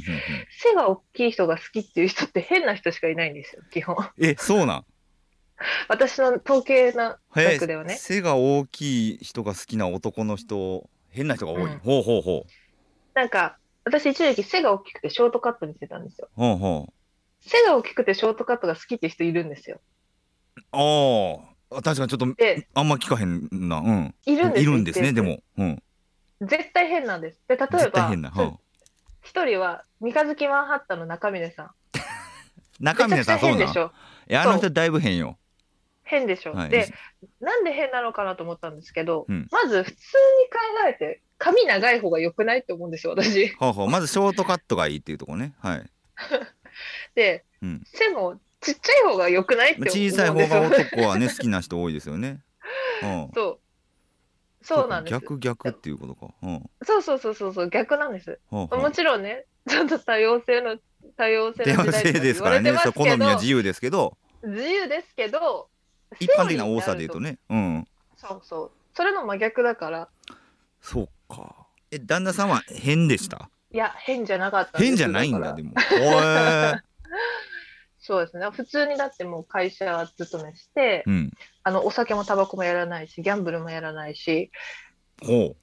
[0.63, 3.97] 背が大きい人が好きっていう人って変な人しかいないんですよ、基本。
[4.19, 4.85] え、そうなん？
[5.89, 7.95] 私の統計な額ではね。
[7.95, 12.51] 背が大きい人が好きな男の人変な人が多い、うん、ほうほうほう。
[13.15, 16.29] なんか私一時期背が大きくてショートカットにしてたんですよ。
[16.35, 17.49] ほうほう。
[17.49, 19.81] 背が大きくてショートカットが好きって人いるんですよ。
[20.73, 21.39] あ
[21.77, 22.27] あ確かにちょっと
[22.75, 23.79] あんま聞かへんな。
[23.79, 24.15] うん。
[24.27, 24.63] いるんです。
[24.63, 25.83] いるんですねでも、うん、
[26.47, 27.41] 絶対変なんです。
[27.49, 28.13] で例えば
[29.23, 31.71] 一人は三日月マンハッタンの中峰さん。
[32.81, 35.39] 中峰さんそうなんいやあの人だいぶ変よ。
[36.03, 36.93] 変でしょ、はい、で
[37.41, 40.03] なんで変なのかなと思ったんですけど、うん、まず普通に
[40.51, 43.49] 考えて髪長い方が良くないって思うんですよ私。
[43.57, 43.89] ほうほう。
[43.89, 45.55] まずショートカットがいいっていうとこね。
[45.61, 45.91] はい。
[47.15, 51.19] で、うん、背もちっちゃい方が良くないって思うんですよ小さい方が男は。
[51.19, 52.43] ね好きな人多いですよね、
[53.03, 53.61] うん、そう
[54.65, 55.13] そうなんです。
[55.13, 58.41] 逆逆っていうことか、うん、そうそうそうそうそう逆なんです。
[58.51, 60.79] もちろんね ちょっと多様性の
[61.17, 62.73] 多様性の時代ですからね。
[62.95, 64.17] 好みは自由ですけど。
[64.43, 65.69] 自由ですけど、
[66.19, 67.39] 一般的な多さで言うとね。
[67.51, 67.87] うん。
[68.17, 68.71] そうそう。
[68.95, 70.09] それの真逆だから、
[70.81, 71.67] そうか。
[71.91, 73.51] え旦那さんは変でした？
[73.71, 75.73] いや、変じゃなかった変じゃないんだでも。
[75.93, 76.75] おえ
[78.07, 78.47] そうですね。
[78.51, 81.31] 普通にだってもう会社勤めして、うん
[81.63, 84.51] あの、お酒もタバコもやらないし、ギャンブルもやらないし、
[85.23, 85.57] ほ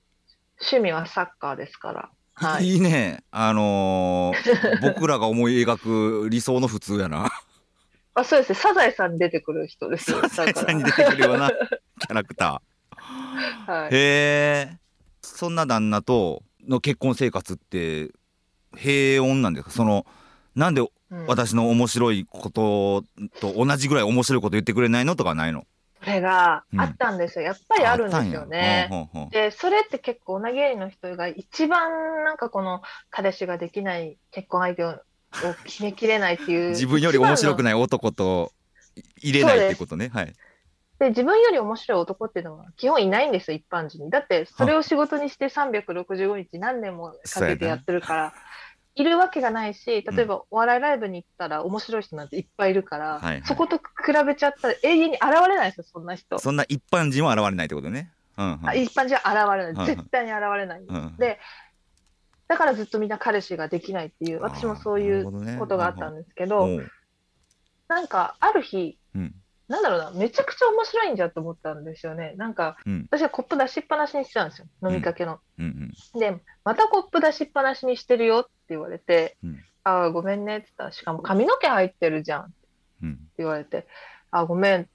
[0.59, 2.09] 趣味はサッカーですから。
[2.41, 2.65] う、はい。
[2.65, 7.29] いいねあのー 僕らが思い描く理想の普通やな
[8.15, 8.55] あ、そうですね。
[8.55, 10.17] サザエさんに出てくる人ですよ。
[10.27, 11.51] サザエさんにだ出てくるような
[11.99, 12.61] キャラクタか
[13.67, 13.75] ら。
[13.75, 13.95] はーい。
[13.95, 14.77] へえ
[15.21, 18.09] そんな旦那との結婚生活って
[18.75, 19.69] 平穏なんですか？
[19.71, 20.07] その
[20.55, 20.85] なんでう
[21.15, 23.03] ん私の面白いこと
[23.41, 25.65] と同じぐらい面白いこと言ってくれないのとかないの？
[26.03, 27.45] それがうんあったんですよ。
[27.45, 28.87] やっぱりあるんですよね。
[28.89, 34.95] ほうほうほうで、それって結構女芸人の人が一番なんかこの彼氏ができない結婚相手を
[35.65, 36.69] 決めきれないっていう。
[36.71, 37.63] 自分より面白くい。
[37.63, 38.51] ない男と
[39.17, 40.33] 入れないってことねはい
[40.99, 44.11] で、自分より面白い男っていうのは基本いないんですよ、一般人に。
[44.11, 48.33] だって、それを仕事にして365日何年もかけてやってるから、
[48.95, 53.41] いるわけがないし、例えばお笑いライブに行ったら面白い人なんていっぱいいるから、はいはい。
[53.45, 53.81] そこと比
[54.25, 56.39] べちゃったら永遠に現れないですよ、そんな人。
[56.39, 58.11] そんな一般人は現れないってことね。
[58.37, 58.69] うんうん。
[58.69, 59.85] あ一般人は現れうんない。
[59.87, 60.81] 絶対に現れない。
[60.81, 61.39] うんで、
[62.47, 66.91] だからずっとみんな彼氏ができないっていう、私もそういううことがあったんですけおど、う。
[67.87, 69.35] なんかある日、うん
[69.71, 72.33] なんだろうな、めちゃくちゃ面白いんじゃと思ったんですよね。
[72.35, 75.39] なんか、うん私はコップ出しっぱなしにしてたんですよ、飲みかけの。
[75.57, 75.65] うん
[76.13, 82.53] うんで、またコップ出しっぱなしにしてるよって言われて、うんああ、ごめんねって言ったら、しかも髪の毛入ってるじゃんって
[83.03, 83.87] うん言われて、
[84.29, 84.89] ああ、ごめんって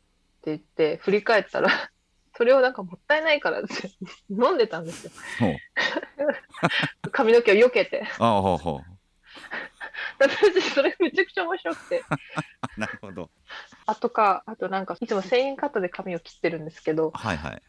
[0.46, 1.70] 言って、振り返ったら、
[2.36, 3.90] それをなんかもったいないからって
[4.28, 5.10] 飲んでたんですよ。
[7.10, 8.06] 髪の毛を避けて。
[8.18, 8.80] ああほうほ
[10.18, 12.04] 私、それめちゃくちゃ面白くて。
[12.76, 13.30] うなるほど
[13.86, 17.62] あとか、あとなんか、いつも1000円カットで髪を切ってるんですけど、はいはい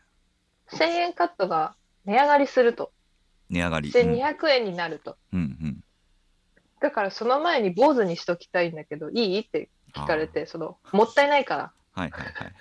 [0.69, 1.75] 1000円カットが
[2.06, 2.91] 値上がりすると。
[3.49, 5.17] 値上がりうん1200円になると。
[5.32, 5.84] うんうん
[6.80, 9.39] だからその前に坊主にしときたいんだけど、いい？
[9.39, 11.71] って聞かれて、その、もったいないから。
[11.93, 12.53] はいはいはい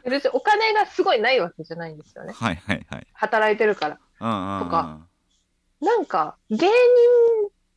[0.04, 2.32] で別にお金がすごいないわけじゃないんですよね。
[2.32, 3.98] はいはいはい働いてるから。
[4.20, 5.06] うんうんうんとか
[5.80, 6.70] なんか、芸人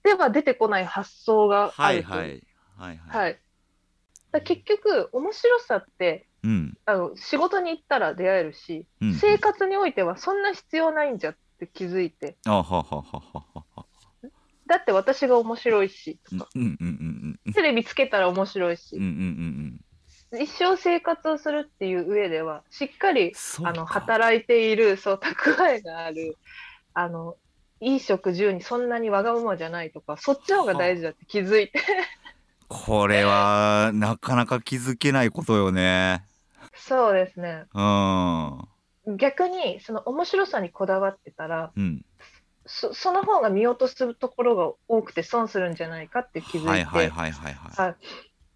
[0.04, 2.12] では出てこない発想があると。
[2.12, 2.44] はいはい
[2.78, 3.40] はいはいはい。
[4.42, 6.78] 結局、面白さって、うん。
[6.86, 9.14] あの仕事に行ったら出会えるし、うん。
[9.16, 13.86] 生活においてはそんな必要ないんじゃって気づいて、あはははははは。
[14.68, 18.96] だって私が面白いし、うんうんうんうんテレビつけたら面白いし。
[18.96, 19.16] うんうんうん
[20.34, 20.42] うん。
[20.42, 26.38] 一生生活をするっていう上では、しっかりあのか働いている、そう、蓄えがある、
[26.94, 27.38] あの、
[27.80, 31.80] いい食住にそんなにわがままじゃないとか、そっちの方が大事だって気づいて、
[32.68, 36.26] これはなかなか気づけないことよね。
[36.76, 37.66] そうですね。
[37.74, 37.82] う
[39.12, 39.18] ん。
[39.18, 42.06] 逆に、その面白さにこだわってたら、うん。
[42.68, 47.82] そその方が見落とすところが多くて損するんじゃないかって気づいて、はいはいはいはいはい。
[47.82, 47.96] はい。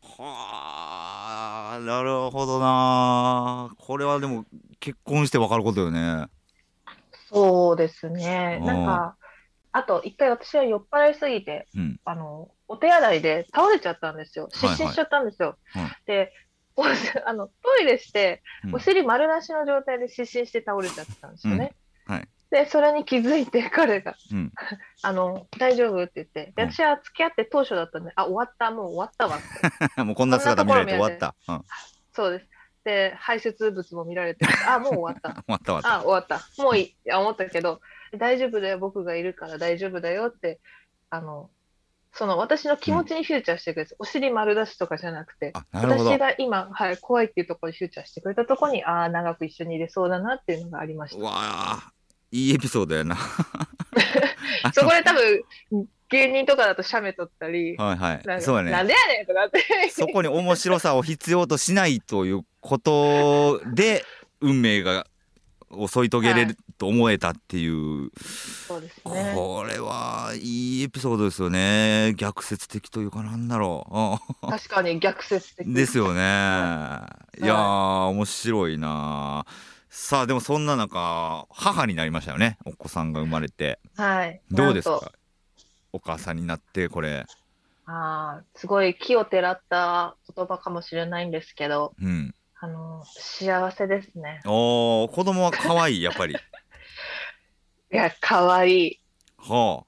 [0.01, 3.69] はあなるほどな。
[3.77, 4.45] これはでも
[4.79, 6.25] 結婚して分かることよね。
[7.31, 8.57] そうですね。
[8.59, 9.18] うんなんか、
[9.71, 11.99] あと、一回私は酔っ払いすぎて、うん。
[12.05, 14.49] あの、お手洗いで倒れちゃったんですよ。
[14.51, 14.79] 失はいはい。
[14.79, 15.57] 神しちゃったんですよ。
[15.75, 16.33] うんで、
[16.75, 16.83] お
[17.25, 18.75] あの、トイレして、うん。
[18.75, 21.75] お尻丸出しの状態で失神して倒れちゃったんですよね。
[22.07, 22.15] うん。
[22.15, 22.27] はい。
[22.51, 24.51] で、それに気づいて 彼が、うん。
[25.03, 29.37] あの、大丈夫って言って、私は付き合って当初だったんで、あ、終わった、もう終わったわ。
[29.37, 30.03] って。
[30.03, 31.35] もうこんな姿見られて終わった。
[31.47, 31.65] うん。
[32.13, 32.47] そうです。
[32.85, 35.43] で、排泄物も見られて、あ、もう終わった。
[35.43, 35.93] 終わった終わった。
[35.95, 36.63] あ、終わった。
[36.63, 37.81] もういいって思ったけど、
[38.17, 40.59] 大丈夫だよ、僕がいるから大丈夫だよって、
[41.09, 41.49] あの、
[42.13, 51.21] その私の気持ちにフューチャーしてくれて、お尻丸出しとかじゃなくて、私が今、はい、怖いっていうところにフューチャーしてくれたところに、ああ、長く一緒にいれそうだなっていうのがありました。
[51.21, 51.91] うわあ
[52.31, 53.15] いいエピソードやな。
[54.63, 55.43] あ そこで多分、
[56.09, 58.21] 芸人とかだと写メ撮ったり、はいはい。
[58.25, 58.71] なそうやね。
[58.71, 59.89] なんでやねんとかって。
[59.89, 64.03] そこに面白さを必要としないということで
[64.41, 65.05] 運命が
[65.71, 68.09] 襲い遂げれると思えたっていう、
[68.67, 69.33] そうですね。
[69.35, 72.13] これはいいエピソードですよね。
[72.17, 73.85] 逆説的というかなんだろ
[74.41, 74.47] う。
[74.47, 75.67] あ 確かに逆説的。
[75.67, 79.45] ですよね、い、やー面白いな
[79.89, 82.57] さあでもそんな中母になりましたよね。
[82.65, 83.79] お子さんが生まれて。
[83.97, 84.41] はい。
[84.49, 85.11] どうですか？
[85.91, 87.25] お母さんになってこれ。
[87.87, 92.33] ああ、すごい木をてらった言葉かもしれないんですけど、うん。
[92.61, 94.41] あの、幸せですね。
[94.45, 96.35] おー子供は可愛いやっぱり
[97.91, 98.99] いや、かわいい。
[99.37, 99.85] は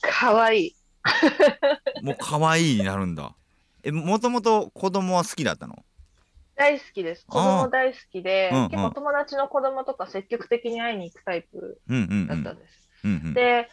[0.00, 0.76] かわいい。
[1.04, 1.10] あ
[2.02, 3.34] もう可愛いになるんだ
[3.82, 5.84] えもともと子供は好きだったの？
[6.54, 7.26] 大好きです。
[7.26, 11.80] 子供大好きで、うんうん結構友達の子供とか積極的に会いに行くタイプ
[12.28, 12.88] だったんです。
[13.04, 13.68] うんうんで、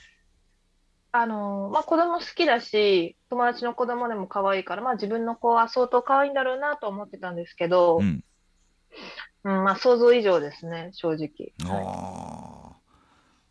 [1.11, 8.23] あのーまあ、子供好きだし、友達の子供でも可愛いから、まあ、自分の子は相当可愛いんだろうなと思ってたんですけど、ううん、ん
[9.43, 11.53] まあ、想像以上ですね、正直。
[11.65, 12.58] ああ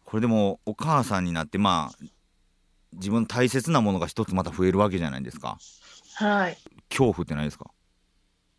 [0.08, 2.04] これでもお母さんになってまあ
[2.94, 5.58] 自分の大切なものが一つまた増えるわけじゃないですか
[6.14, 6.56] はい。
[6.88, 7.70] 恐怖ってないですか？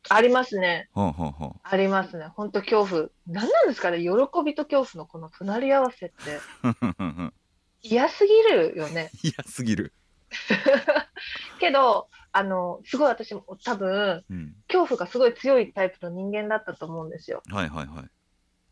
[0.10, 0.90] ありますね。
[0.94, 2.28] はんはありますね。
[2.36, 3.08] 本当恐怖。
[3.26, 4.06] 何なんですかね、喜
[4.46, 6.16] びと恐怖のこの隣り合わせって
[7.82, 9.10] 嫌すぎるよね。
[9.24, 9.92] 嫌すぎる、
[11.60, 17.42] けど、あの、すごい私も多分、うん、恐怖がすごい強いタイプの人間だったと思うんですよ。
[17.50, 18.19] はいはいはい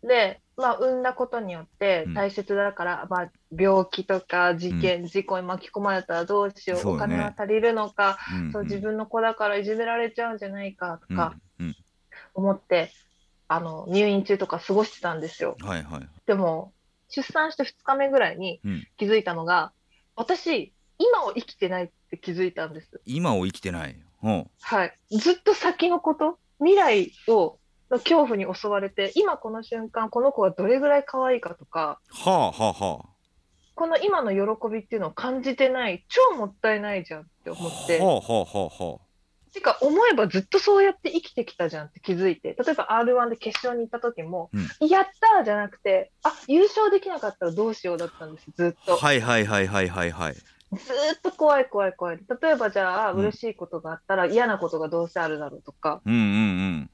[0.03, 2.13] で、まあ、産んだことによってうん。
[2.13, 6.97] 大切だから、まあ、病気とか事件、事故に巻き込まれたらどうしよう、そうね。
[6.97, 11.75] お金は足りるのか、うんそう自分の子だからいじめられちゃうんじゃないかとかうん
[12.33, 12.91] 思って、
[13.47, 15.57] あの入院中とか過ごしてたんですよ。
[15.61, 16.09] うん、はいはい。
[16.25, 16.73] でも、
[17.09, 18.87] 出産して2日目ぐらいにうん。
[18.97, 19.71] 気づいたのが、
[20.15, 23.01] 私、今を生きてないって気づいたんです。
[23.05, 23.95] 今を生きてない。
[24.23, 24.49] うん。
[24.61, 24.97] はい。
[25.11, 33.05] ずっと先のこと、未来を、の恐怖に襲われて、今この瞬間、この子がどれぐらい可愛いかとか、はあはあは
[33.75, 37.99] この今の喜びっていうのを感じてない、超もったいないじゃんってあ思って。
[37.99, 38.99] はあはあはあは
[39.53, 42.49] てか、思えばずっとそうやって生きてきたじゃんって気づいて。
[42.49, 48.97] 例えば R1 で決勝に行った時も、やったーじゃなくて、あ、優勝できなかったらどうしようだったんです、ずっと。
[48.97, 52.17] はいはいはいはいはいはいずーっと怖い怖い怖い。
[52.41, 56.01] 例えばじゃあ、うん嬉しいことがあったら嫌なことがどうせあるだろうとか。
[56.05, 56.89] うんうんうん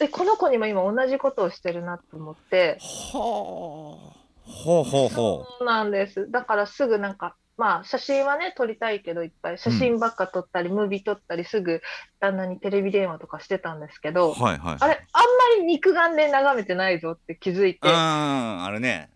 [0.00, 2.78] で、この子にも今同じことをしてるなと思って。
[2.80, 6.28] はあほうほうほそうなんです。
[6.30, 11.82] だからすぐなんか、まあ写真はね、撮りたいけどいっぱい写真ばっか撮ったり、ムービー撮ったり、すぐ
[12.18, 15.22] 旦那にテレビ電話とかしてたんですけうど、はいはいあれ、あん
[15.58, 19.10] まり肉眼で眺めてないぞって気づいて、うんあれね。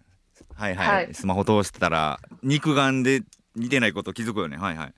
[0.55, 1.15] はいはい、はい。
[1.15, 3.23] スマホ通してたら肉眼で
[3.57, 4.59] 似てないこと気づくよね。
[4.59, 4.95] はいはい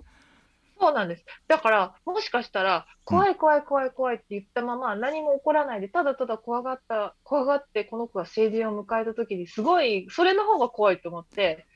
[0.87, 1.25] そうなんです。
[1.49, 11.67] だから、もしかしたら、怖い怖い怖い怖いって言ったまま、何も起こらないで、ただただ怖がった、怖がって、この子が成人を迎えた時に、すごい、それの方が怖いと思って、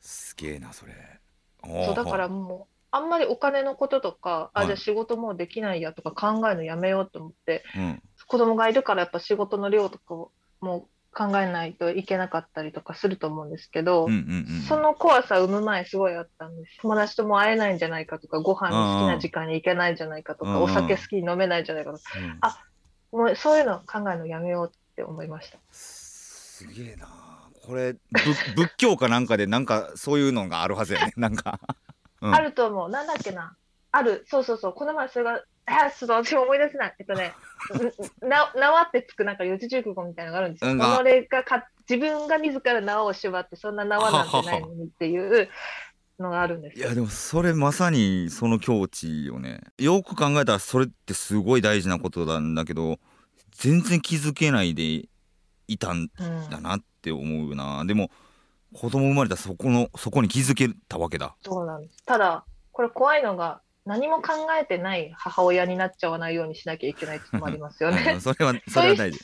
[0.00, 0.92] すげえなそれ。
[1.62, 8.02] そう、だからもう、あんまりお金のこととか、あ、はいじゃあ仕事もうできないやとか考えるのやめようと思って、うん。
[8.26, 16.78] 子供がいるからやっぱ仕事の量とかをもう考えないといけなかったりとかすると思うんですけど、うんうんうんその怖さ産む前すごいあったんです。
[16.82, 22.58] 友達とも会えないんじゃないかとか、ご飯の好きな時間に行けないんじゃないかとか、お酒好きに飲めないんじゃないかとか、うんあ
[23.12, 25.58] もうそういうの考えるのやめようって思いました。
[25.70, 27.08] すげえな
[27.64, 27.98] これぶ
[28.56, 31.60] 仏教かなんかでなんかそういうのがあるはずやねなんか、
[32.20, 32.90] うん、あると思う。
[32.90, 33.56] なんだっけな。
[33.92, 34.24] ある。
[34.28, 34.72] そうそうそう。
[34.72, 36.94] この前それが、あ、ちょっと私も思い出せない。
[36.98, 37.34] えっとね、
[38.24, 40.70] ん な縄ってつくなんか四字熟語みたいなのがあるんですよ。
[40.70, 45.48] うん己がか自分が自ら縄を縛って、そんな縄なんてないのにっていう
[46.18, 46.86] のがあるんですよ。
[46.86, 52.98] いやでもそれまさにその境地よねよく考えたらそれってすごい大事なことなんだけど
[53.52, 55.08] 全然気づけないで
[55.68, 58.10] いたんうんだなって思うなでも
[58.72, 62.04] 子供生まれたらそこのそこに気づけたわけだそうなんです。
[62.04, 68.20] ただ、これ怖いのが、何も考えてない母親になっちゃわないようにしなきゃいけないってもありますよ うねん。
[68.20, 69.20] それはそれは大事。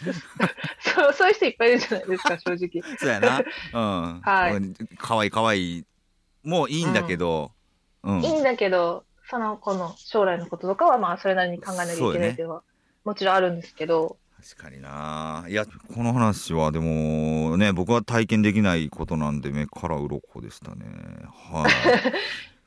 [0.78, 2.96] そう そういう人いっぱいいるじゃないですか、 正直。
[2.96, 3.38] そうやな。
[3.38, 4.20] うん。
[4.20, 4.96] はい。
[4.96, 5.86] かわいいかわいい
[6.44, 7.50] もういいんだけど。
[8.04, 12.62] うん、いいんだけど、その子の将来のこととかは、まあ、それなりに考えなきゃいけないっていうのは、
[13.04, 15.46] もちろんあるんですけど、確かにな。
[15.48, 20.84] いやこの話はでもね僕は体験できないことなんで目から鱗でしたね。
[21.52, 21.72] はい。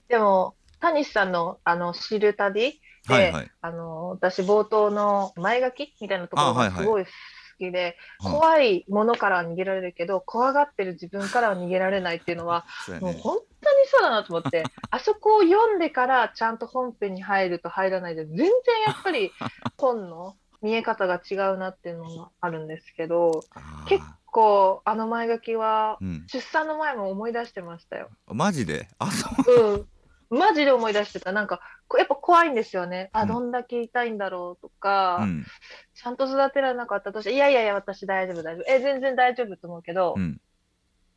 [0.07, 0.55] でも、
[0.91, 3.51] 谷さんの、あの、知る旅で、はいはい。
[3.61, 7.11] あの、私、冒頭の前書きみたいなところがすごい好
[7.57, 12.99] きで、はい怖いものからは逃げられるけど、怖がってる自分からは逃げられないっていうのは、 ね。
[12.99, 18.47] もう本当にそうだなと思って、 あそこを読んでからちゃんと本編に入ると入らないで、全然
[18.87, 19.31] やっぱり
[19.77, 23.41] 本の見え方が違うなっていうのがあるんですけど、
[23.87, 28.09] 結構あの前書きはうん、出産の前も思い出してましたよ。
[28.27, 28.87] マジで？
[28.97, 29.73] あそう。
[29.73, 29.87] うん。
[30.29, 31.31] マジで思い出してた。
[31.31, 33.09] なんか、こやっぱ怖いんですよね。
[33.13, 35.45] あ、うんどんだけ痛いんだろうとか、うん
[35.93, 38.71] ちゃんと育てられなかったとして、いやいやいや、私大丈夫大丈夫。
[38.71, 40.39] え、全然大丈夫と思うけど、うん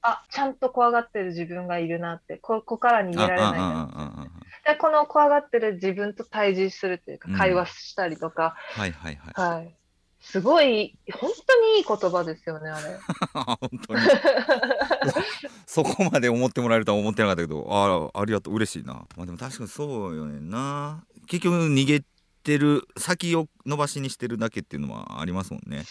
[0.00, 4.28] あ、ちゃんと怖がってる自分がいるなって、ここから逃げられないな。
[4.64, 9.77] で、この怖がってる自分と対峙するというかうん、会話したりとか、あはいはいはいはい。
[10.20, 12.98] すごい、本当にいい言葉ですよね、あれ。
[13.32, 14.00] 本当に
[15.66, 22.02] そこまで思ってもらえるとは思ってなかったけどああありがとう嬉しいなまあでも確かにそうよねんな結局逃げ
[22.42, 25.84] てる先を伸ばしにしてるだけっていうのはありますもんね。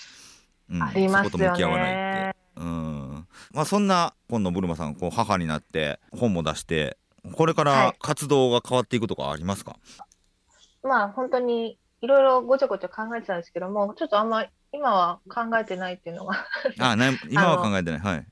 [0.70, 1.30] うん、ありますよね。
[1.30, 2.38] そこと向き合わないって。
[2.58, 6.98] うんまあ、そんな今度ブルマさんこう母になって本も出して
[7.34, 16.46] これから活動が変わっていくとかありますか、はい、まあ本当にいろいろごちゃごちゃ考えてたんですけどもちょっとあんま今は考えてないっていうのが。
[16.80, 18.00] あな今は考えてない。
[18.00, 18.26] はい。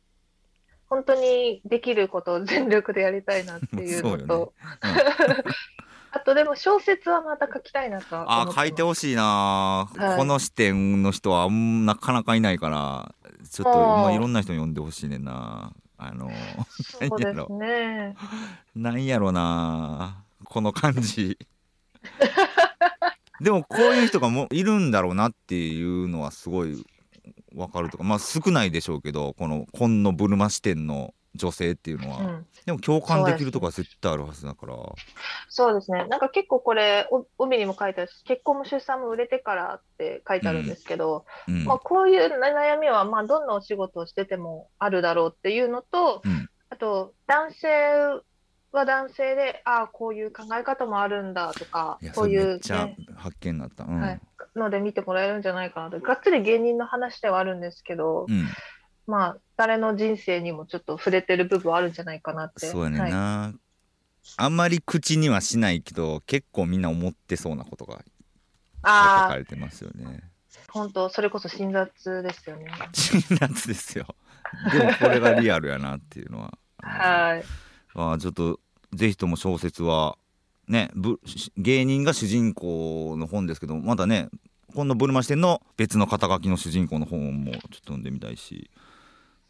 [0.88, 4.84] 本当にできることを全力でやりたいなっていうのと、ね。
[4.84, 5.44] うん、
[6.12, 13.16] あとでも小説はまた書きたいなとあ書いてほしいな、はい、この視点の人はなかなかいないから
[13.50, 15.74] ちょっと、まあ、いろんな人に読んでほしいねんな。
[15.98, 16.30] あの
[17.00, 18.16] そうですね。
[18.76, 21.38] なんやろなこの感じ
[23.42, 26.84] でもこういう人がもいるんだろうなっていうのはすごい
[27.56, 34.76] わかるとかまあ少ないでしょうけどこの紺のブルマ視点の女性っていうのは、うん、でも共感できるとか絶対あるはずだから。
[35.50, 36.06] そうですね。
[36.08, 37.08] なんか結構これ
[37.38, 41.56] 帯にも書いてあるし結婚も出産も売れてからって書いてあるんですけど、うん。
[41.56, 46.22] うん、まあ、こういう悩みはまあどんなお仕事をしててもあるだろうっていうのと、
[46.70, 47.68] あと男性
[48.76, 54.22] は男性でああこういう考え方もあるんだとかこういう、ね、発見になった、はい、
[54.56, 56.00] ので見てもらえるんじゃないかなと。
[56.00, 58.28] がっつり芸人の話ではあるんですけど、
[59.08, 62.68] まあ誰の人生にもちょっと触れてる部分あるんじゃないかなって。
[62.68, 63.58] そうやねんな、はい、
[64.38, 70.22] あんまり口にはしないけど結構みんな思ってそうなことが書かれてますよね。
[70.70, 72.68] 本当それこそ辛辣ですよね。
[72.94, 74.08] 辛辣ですよ。
[74.72, 76.58] でもこれがリアルやなっていうのは。
[76.84, 77.44] はい。
[77.96, 78.60] あちょっと
[78.96, 80.18] ぜひとも小説は
[80.68, 80.90] ね
[81.58, 84.30] 芸人が主人公の本ですけどまだね
[84.74, 88.70] 今度ブルマ視点の別の肩書きの主人公の本もちょっと読んでみたいし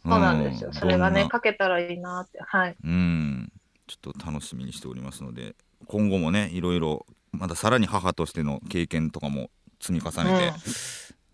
[0.06, 0.72] そうなんですよ。
[0.72, 2.40] それがね、書けたらいいなって。
[2.40, 2.76] はい。
[2.84, 3.52] うん。
[3.88, 5.56] ちょっと楽しみにしておりますので、
[5.88, 9.50] 今後もね、いろいろ、まださらに母としての経験とかも
[9.82, 10.54] 積み重ねて、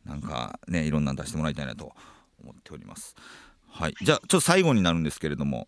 [0.06, 1.92] うん、なんかね、いろんなの出してもらいたいなと
[2.42, 3.16] 思っております。
[3.70, 3.96] はい。
[4.02, 5.68] じゃあ、ちょっと最後になるんですけれども、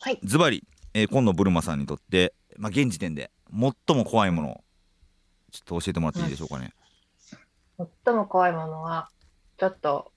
[0.00, 0.18] はい。
[0.24, 0.64] ズバリ、
[0.94, 4.64] えー、今度ブルマさんにとって、まあ、現時点で最も怖いものを、
[5.52, 6.72] ちょっと教えてもらっていいでしょうかね。
[7.78, 9.08] うん、最も怖いものは、
[9.58, 10.12] ちょっと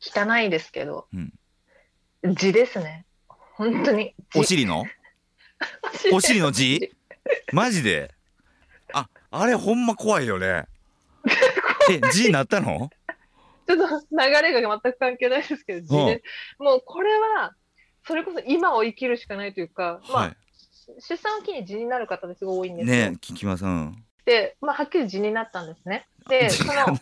[0.00, 2.34] 汚いですけど、うん。
[2.34, 3.04] 字ですね。
[3.54, 4.14] 本当に。
[4.34, 4.84] お尻の？
[6.12, 6.92] お尻の字？
[7.52, 8.14] マジで？
[8.92, 10.66] あ、あれほんま怖いよね。
[11.90, 12.90] え、字になったの？
[13.66, 16.22] ちょっと流れが全く関係ないですけど、字で、
[16.58, 17.54] もうこれは、
[18.06, 20.36] それこそ今を生きるしかないというか、まあ、はい、
[21.00, 23.10] 出産を機に字になる方ですごい多いんですよ。
[23.10, 23.64] ね聞きます。
[23.64, 26.06] うん、で、まあ、はっきり字になったんですね。
[26.28, 27.00] で、その、ね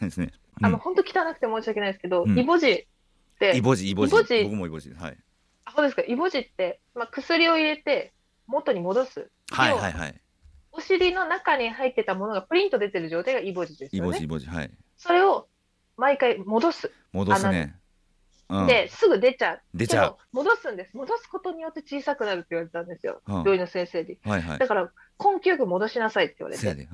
[0.61, 2.87] うん、あの、本当汚くて申し訳ないですけど、うん、イボ字、
[3.55, 4.45] イボジ、イボジ。
[4.45, 4.91] 僕もイボジ。
[4.91, 5.17] はい。
[5.65, 6.03] あ、そうですか。
[6.07, 8.13] イボジって、まあ、薬を入れて
[8.47, 9.31] 元に戻す。
[9.51, 10.21] はいはいはい。
[10.73, 14.09] お尻の中に入ってたものがプリント出てる状態がイボジですよね。
[14.09, 14.71] イボジ、イボジ、はい。
[14.97, 15.49] それを
[15.97, 16.93] 毎回戻す。
[17.13, 17.80] 戻すね。
[18.51, 19.63] うん、で、すぐ出ちゃう。
[19.75, 20.17] 出ちゃう。
[20.33, 20.97] 戻すんです。
[20.97, 23.23] 戻すことによって小さくなるって言われたんですよ。
[23.27, 24.19] うん、病院の先生に。
[24.25, 24.59] はいはい。
[24.59, 26.89] だから、根気よく戻しなさいって言われて。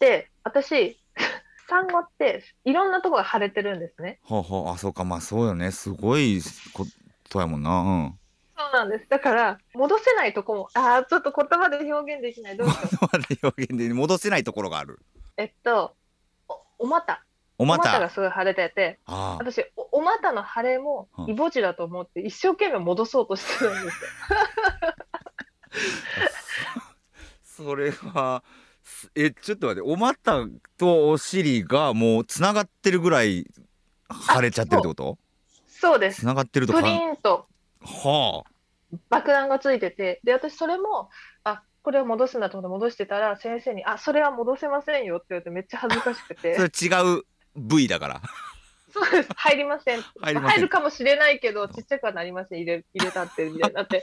[0.00, 1.00] で,、私、
[1.68, 4.20] 産後っていろんなところが腫れてるんですね。
[4.22, 5.70] ほうほう、あ、そうか、まあそうよね。
[5.70, 6.40] すごい
[6.72, 6.86] こ
[7.28, 7.80] とやもんな。
[7.80, 8.18] うん。
[8.56, 9.08] そうなんです。
[9.08, 12.56] だから、戻せないとこも、ああ、ちょっと言葉で表現できない。
[12.56, 12.88] どうしよう。
[12.98, 14.98] 言葉で表現で戻せないところがある。
[15.36, 15.94] えっと、
[16.48, 17.22] おお股。
[17.58, 24.10] お股がすごい腫れてて、私お、お股の腫れもイボ痔だと思って、一生懸命戻そうとしてるんですよ。
[27.66, 28.44] それは、
[29.16, 30.46] えちょっと待ってお股
[30.78, 33.46] とお尻がもうつながってるぐらい
[34.34, 35.18] 腫れちゃってるってこと？
[35.66, 36.20] そうです。
[36.20, 37.46] つながってるとプリンと。
[37.80, 38.50] はあ。
[39.10, 40.20] 爆弾がついてて。
[40.22, 41.10] で私それも
[41.44, 46.54] あこれを戻すんだと思って戻してたら先生に「あそれは戻せませんよ」って言われてめっちゃ恥ずかしくて。
[46.54, 48.22] それ違う部位だから。
[48.92, 49.28] そうです。
[49.36, 50.02] 入りません。
[50.20, 52.60] 入るかもしれないけどちっちゃくはなりません。
[52.60, 54.02] 入れ入れたってみたいになって。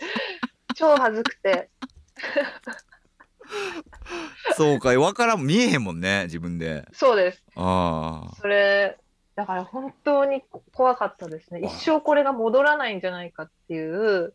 [0.76, 1.70] 超恥ずくて。
[4.56, 4.90] そうか。
[4.90, 5.46] 分からん。
[5.46, 6.88] 見えへんもんね自分で。
[6.94, 7.44] そうです。
[7.56, 8.36] ああ。
[8.36, 8.98] それ
[9.36, 10.44] だから本当に
[10.74, 11.62] 怖かったですね。
[11.62, 14.34] 一生これが戻らないんじゃないかっていう。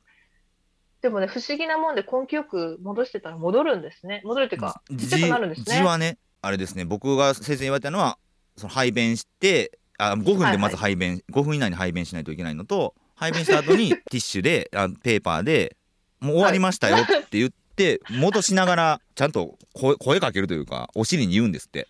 [1.01, 4.21] でもね不思議なもんで根気よく戻してたら戻るんですね。
[4.25, 5.77] 戻るっていうかちっちゃくなるんですね。
[5.77, 6.85] 字はねあれですね。
[6.85, 8.19] 僕が先生に言われたのは
[8.61, 15.77] その排便してあ5分でまず排便、はいはい、5分以内に排便しないといけないのと排便した後に ティッシュであペーパーで
[16.21, 21.89] もう終わりましたよって言っって戻しながらちゃんと声声かけるというかお尻に言うんですって。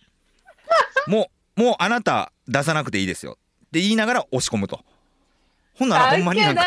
[1.07, 4.79] もうもうあなた出さなくていいですよって言いながら押し込むと。
[5.75, 6.63] ほんならほんまになんか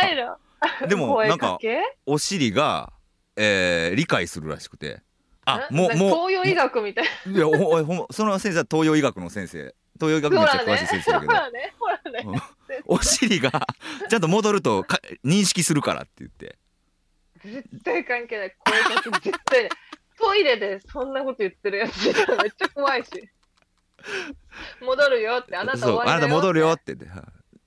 [0.87, 1.59] でもなんか
[2.05, 2.93] お尻が、
[3.37, 5.01] えー、理解するらしくて。
[5.47, 11.75] あもうもう東洋医学みたいいやほんその先生は東洋医学の先生東洋医学めっちゃ詳しい先生だけど、ほらね。
[11.79, 12.41] ほらねうん
[12.87, 13.51] お尻が
[14.09, 16.59] ちゃんと戻るとか認識するからって言って。
[17.45, 18.51] 絶対関係ない。
[18.51, 19.69] こういうやつ絶対ね
[20.19, 23.11] トイレでそんなこと言ってるやつめっちゃ怖いし。
[24.81, 27.07] 戻るよってあなた終そうわりだよあなた戻るよって言って。
[27.07, 27.21] は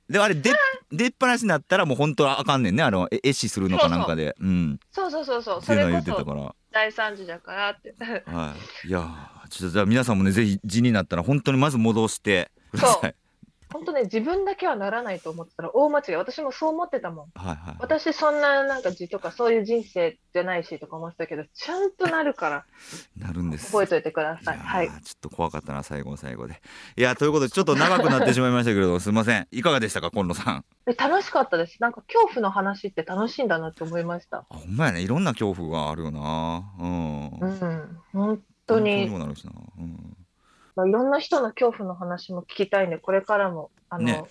[0.09, 0.11] い。
[0.11, 0.51] であれ出
[0.91, 4.35] 出っ放しになったらもう本当はあかんねんねあのえ壊死するのかなんかで。
[4.39, 4.79] うん。
[4.91, 5.59] そうそうそうそう。
[5.61, 6.55] っていうのは言それこそってたから。
[6.71, 7.93] 大惨事だからって。
[8.25, 8.87] はい。
[8.87, 13.15] いやーちょっとじゃあ皆さんもねぜひ字になったら本当にまず戻してください。
[13.69, 17.25] 本当ね自分だけはならないと思ってたら大間違い私もそう思ってたもん。
[17.35, 22.65] はいはい私そんななんか字とかそういう人生じゃないしとか思ってたけどちゃんとなるから
[23.17, 23.65] なるんです。
[23.73, 24.57] 覚えといてください。
[24.57, 24.87] はい。
[24.87, 26.61] ちょっと怖かったな最後の最後で。
[26.95, 29.47] いやということでちょっと長くなってしまいましたけれどもすいません。
[29.51, 30.65] いかがでしたか今野さん？
[30.85, 31.75] で楽しかったです。
[31.81, 34.37] なんか恐怖の話って楽しいんだなって思いました。
[34.37, 35.01] あほんまやね。
[35.01, 36.63] いろんな恐怖があるよな。
[36.79, 37.39] うん。
[37.41, 37.97] うん。
[38.13, 39.51] 本当本にもなるしな。
[39.77, 40.17] うん。
[40.75, 44.23] まあ、いろんな人の恐怖の話も聞きたいんで、これからも、あの、ね。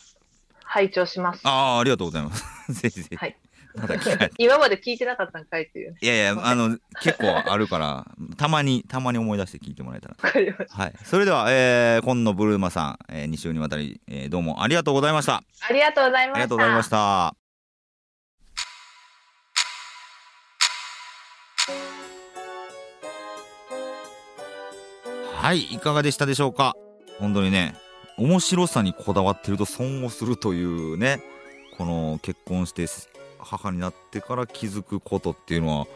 [0.66, 1.40] 拝聴します。
[1.44, 2.44] ああありがとうございます。
[2.72, 3.16] ぜひぜひ。
[3.16, 3.36] はい。
[3.76, 3.86] ま
[4.38, 5.92] 今まで聞いてなかったんかいっていう。
[5.92, 5.98] ね。
[6.00, 8.06] いやいやあの結構あるから
[8.36, 10.16] たまにたまに思い出して聞いてもらえたら。
[10.70, 10.92] はい。
[11.04, 15.42] それでは、えー、今野ブルーマさん、えー、2週にわたり、えー、どうもありがとうございました。
[15.68, 16.36] ありがとうございました。
[16.36, 17.45] ありがとうございました
[25.36, 26.74] はいいかがでしたでしょうか？
[27.20, 27.76] 本当にね
[28.18, 31.22] 面白さにこだわってると損をするというね
[31.76, 32.86] この結婚して
[33.38, 35.86] 母になってから気づくことっていうのは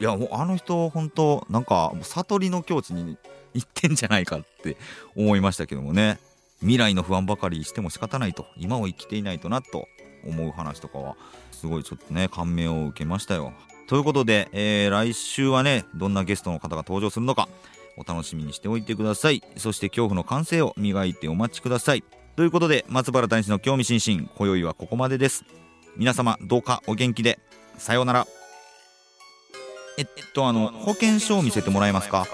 [0.00, 3.16] いやもうあの人本当なんか悟りの境地に
[3.54, 4.76] 行ってんじゃないかって
[5.14, 6.18] 思いましたけどもね。
[6.60, 8.46] 未来の不安ばかりしても仕方ないと。
[8.56, 9.88] 今を生きていないとなと
[10.24, 11.16] 思う話とかは
[11.50, 13.52] すごいちょっとね感銘を受けましたよ。
[13.88, 17.48] ということで、えー来週はねどんなゲストの方が登場するのか
[17.96, 19.42] お楽しみにしておいてください。
[19.56, 22.04] そして恐怖の感性を磨いてお待ちください。
[22.36, 25.44] ということで松原大使の興味津々今宵はここまでです。
[25.96, 27.38] 皆様どうかお元気で。
[27.78, 28.26] さようなら。
[29.98, 32.26] えっとあの保険証を見せてもらえますか？